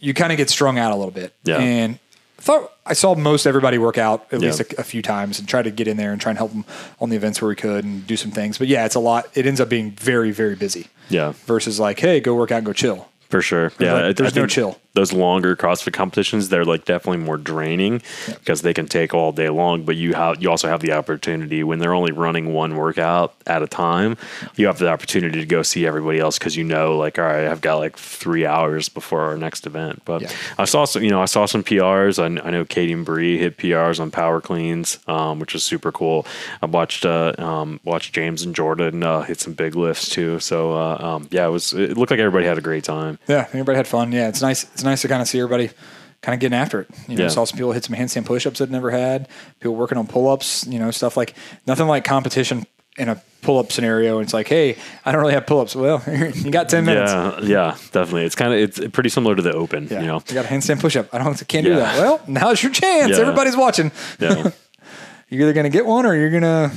[0.00, 1.32] you kind of get strung out a little bit.
[1.44, 1.58] Yeah.
[1.58, 2.00] And
[2.38, 4.46] I thought I saw most everybody work out at Yeah.
[4.50, 6.52] least a, a few times and try to get in there and try and help
[6.52, 6.64] them
[7.00, 8.58] on the events where we could and do some things.
[8.58, 9.26] But yeah, it's a lot.
[9.34, 12.66] It ends up being very, very busy Yeah, versus like, hey, go work out and
[12.66, 13.08] go chill.
[13.28, 13.72] For sure.
[13.78, 13.92] Yeah.
[13.92, 14.78] like- there's no chill.
[14.98, 19.48] Those longer CrossFit competitions, they're like definitely more draining because they can take all day
[19.48, 23.32] long, but you have you also have the opportunity when they're only running one workout
[23.46, 24.16] at a time,
[24.56, 27.46] you have the opportunity to go see everybody else because you know like, all right,
[27.46, 30.02] I've got like three hours before our next event.
[30.04, 30.32] But Yeah.
[30.58, 32.18] I saw some you know, I saw some PRs.
[32.18, 35.92] I, I know Katie and Bree hit PRs on power cleans, um, which was super
[35.92, 36.26] cool.
[36.60, 40.40] I watched uh, um, watched James and Jordan uh, hit some big lifts too.
[40.40, 43.20] So uh, um, yeah, it was it looked like everybody had a great time.
[43.28, 44.10] Yeah, everybody had fun.
[44.10, 44.64] Yeah, it's nice.
[44.64, 45.70] It's nice to kind of see everybody
[46.22, 46.88] kind of getting after it.
[47.06, 47.28] You know, Yeah.
[47.30, 49.28] saw some people hit some handstand push-ups that never had.
[49.60, 50.66] People working on pull-ups.
[50.66, 51.34] You know, stuff like
[51.66, 52.66] nothing like competition
[52.98, 54.18] in a pull-up scenario.
[54.18, 55.76] It's like, hey, I don't really have pull-ups.
[55.76, 56.02] Well,
[56.34, 57.12] you got ten minutes.
[57.12, 58.24] Yeah, yeah, definitely.
[58.24, 59.86] It's kind of it's pretty similar to the open.
[59.88, 61.14] Yeah, You know, I got a handstand push-up.
[61.14, 61.98] I don't can't do that.
[61.98, 63.12] Well, now's your chance.
[63.12, 63.20] Yeah.
[63.22, 63.92] Everybody's watching.
[64.18, 64.50] yeah,
[65.28, 66.72] You're either gonna get one or you're gonna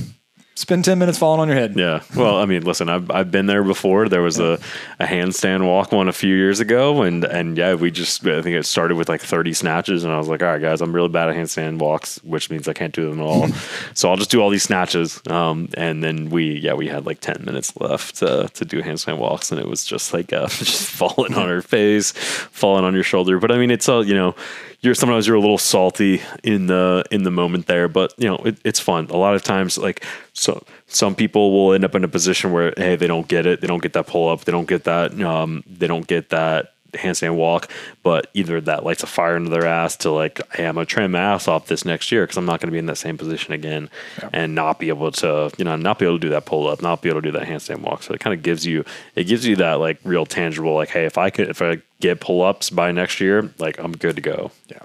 [0.62, 1.76] spend ten minutes falling on your head.
[1.76, 2.03] yeah.
[2.16, 4.07] Well, I mean, listen, I've I've been there before.
[4.07, 4.59] There was a,
[4.99, 8.55] a handstand walk one a few years ago, and and yeah, we just I think
[8.55, 11.09] it started with like thirty snatches, and I was like, all right, guys, I'm really
[11.09, 13.47] bad at handstand walks, which means I can't do them at all.
[13.93, 15.22] so I'll just do all these snatches.
[15.28, 19.18] Um, and then we yeah we had like ten minutes left to to do handstand
[19.18, 23.03] walks, and it was just like uh, just falling on her face, falling on your
[23.03, 23.39] shoulder.
[23.39, 24.36] But I mean, it's all you know.
[24.82, 28.38] You're sometimes you're a little salty in the in the moment there, but you know
[28.38, 29.05] it, it's fun.
[29.09, 30.03] A lot of times, like
[30.34, 33.61] so, some people will end up in a position where hey, they don't get it,
[33.61, 36.70] they don't get that pull up, they don't get that, um, they don't get that
[36.93, 37.69] handstand walk,
[38.03, 41.11] but either that lights a fire into their ass to like, hey, I'm gonna train
[41.11, 43.53] my ass off this next year because I'm not gonna be in that same position
[43.53, 43.89] again,
[44.33, 46.81] and not be able to, you know, not be able to do that pull up,
[46.81, 48.03] not be able to do that handstand walk.
[48.03, 48.85] So it kind of gives you,
[49.15, 52.19] it gives you that like real tangible, like, hey, if I could, if I get
[52.19, 54.51] pull ups by next year, like I'm good to go.
[54.67, 54.83] Yeah.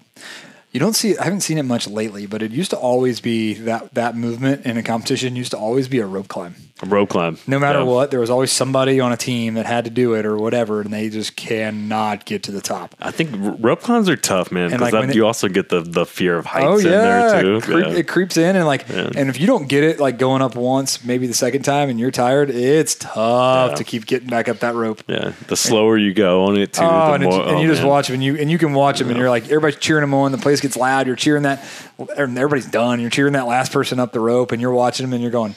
[0.72, 3.54] You don't see I haven't seen it much lately, but it used to always be
[3.54, 6.54] that that movement in a competition used to always be a rope climb.
[6.82, 7.38] A rope climb.
[7.46, 7.84] No matter Yeah.
[7.86, 10.82] what, there was always somebody on a team that had to do it or whatever,
[10.82, 12.94] and they just cannot get to the top.
[13.00, 14.70] I think rope climbs are tough, man.
[14.70, 17.42] Because like, you also get the, the fear of heights Oh in yeah, there it,
[17.42, 17.60] too.
[17.62, 17.92] creep, yeah.
[17.94, 21.02] it creeps in and like, and if you don't get it, like going up once,
[21.02, 24.74] maybe the second time, and you're tired, it's tough to keep getting back up that
[24.74, 25.02] rope.
[25.06, 27.32] Yeah, the slower you go on it too, Oh, the and, more.
[27.32, 27.90] it's- and oh, you just man.
[27.90, 30.12] watch them, and you and you can watch them, and you're like everybody's cheering them
[30.12, 30.30] on.
[30.30, 31.06] The place gets loud.
[31.06, 31.64] You're cheering that,
[31.98, 33.00] and everybody's done.
[33.00, 35.54] You're cheering that last person up the rope, and you're watching them, and you're going,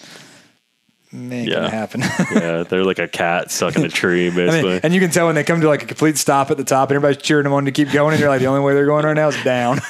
[1.27, 1.55] "Man, Yeah.
[1.55, 2.01] gonna happen."
[2.31, 4.69] yeah, they're like a cat stuck in a tree, I basically.
[4.71, 6.63] mean, and you can tell when they come to like a complete stop at the
[6.63, 8.73] top, and everybody's cheering them on to keep going, and you're like, the only way
[8.73, 9.79] they're going right now is down.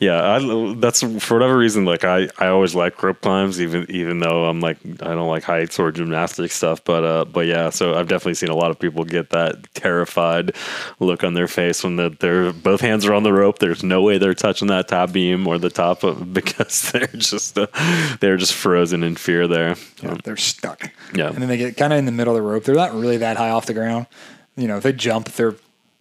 [0.00, 1.84] yeah, I, that's for whatever reason.
[1.84, 5.42] Like I, I always like rope climbs, even even though I'm like I don't like
[5.42, 6.82] heights or gymnastic stuff.
[6.84, 10.54] But uh, but yeah, so I've definitely seen a lot of people get that terrified
[11.00, 13.58] look on their face when the, their both hands are on the rope.
[13.58, 17.58] There's no way they're touching that top beam or the top of, because they're just
[17.58, 17.66] uh,
[18.20, 19.76] they're just frozen in fear there.
[20.02, 20.90] Um, they're stuck.
[21.14, 21.28] Yeah.
[21.28, 22.64] and then they get kind of in the middle of the rope.
[22.64, 24.06] They're not really that high off the ground.
[24.56, 25.56] You know, if they jump, they're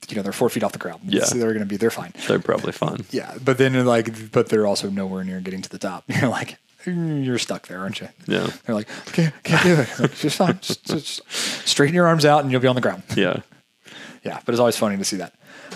[0.09, 1.01] you know they're four feet off the ground.
[1.05, 1.25] Yeah.
[1.25, 2.13] so they're going to be they're fine.
[2.27, 3.05] they're probably fine.
[3.11, 6.05] Yeah, but then like, but they're also nowhere near getting to the top.
[6.07, 8.07] You're like, "Mm, you're stuck there, aren't you?
[8.27, 8.49] Yeah.
[8.65, 9.99] They're like, okay, can't do it.
[9.99, 10.59] Like, just fine.
[10.61, 11.21] Just, just
[11.67, 13.03] straighten your arms out, and you'll be on the ground.
[13.15, 13.41] Yeah.
[14.23, 15.33] Yeah, but it's always funny to see that.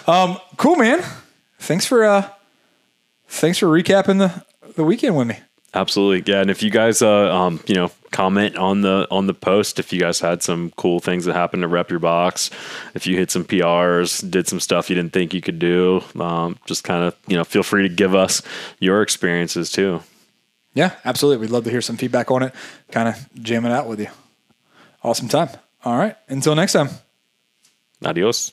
[0.07, 1.03] Um, cool, man.
[1.59, 2.29] Thanks for uh,
[3.27, 5.37] thanks for recapping the the weekend with me.
[5.73, 6.41] Absolutely, yeah.
[6.41, 9.93] And if you guys, uh, um, you know, comment on the on the post if
[9.93, 12.49] you guys had some cool things that happened to rep your box,
[12.93, 16.57] if you hit some PRs, did some stuff you didn't think you could do, um,
[16.65, 18.41] just kind of, you know, feel free to give us
[18.79, 20.01] your experiences too.
[20.73, 21.41] Yeah, absolutely.
[21.41, 22.53] We'd love to hear some feedback on it.
[22.91, 24.07] Kind of jam it out with you.
[25.03, 25.49] Awesome time.
[25.83, 26.15] All right.
[26.27, 26.89] Until next time.
[28.03, 28.51] Adios.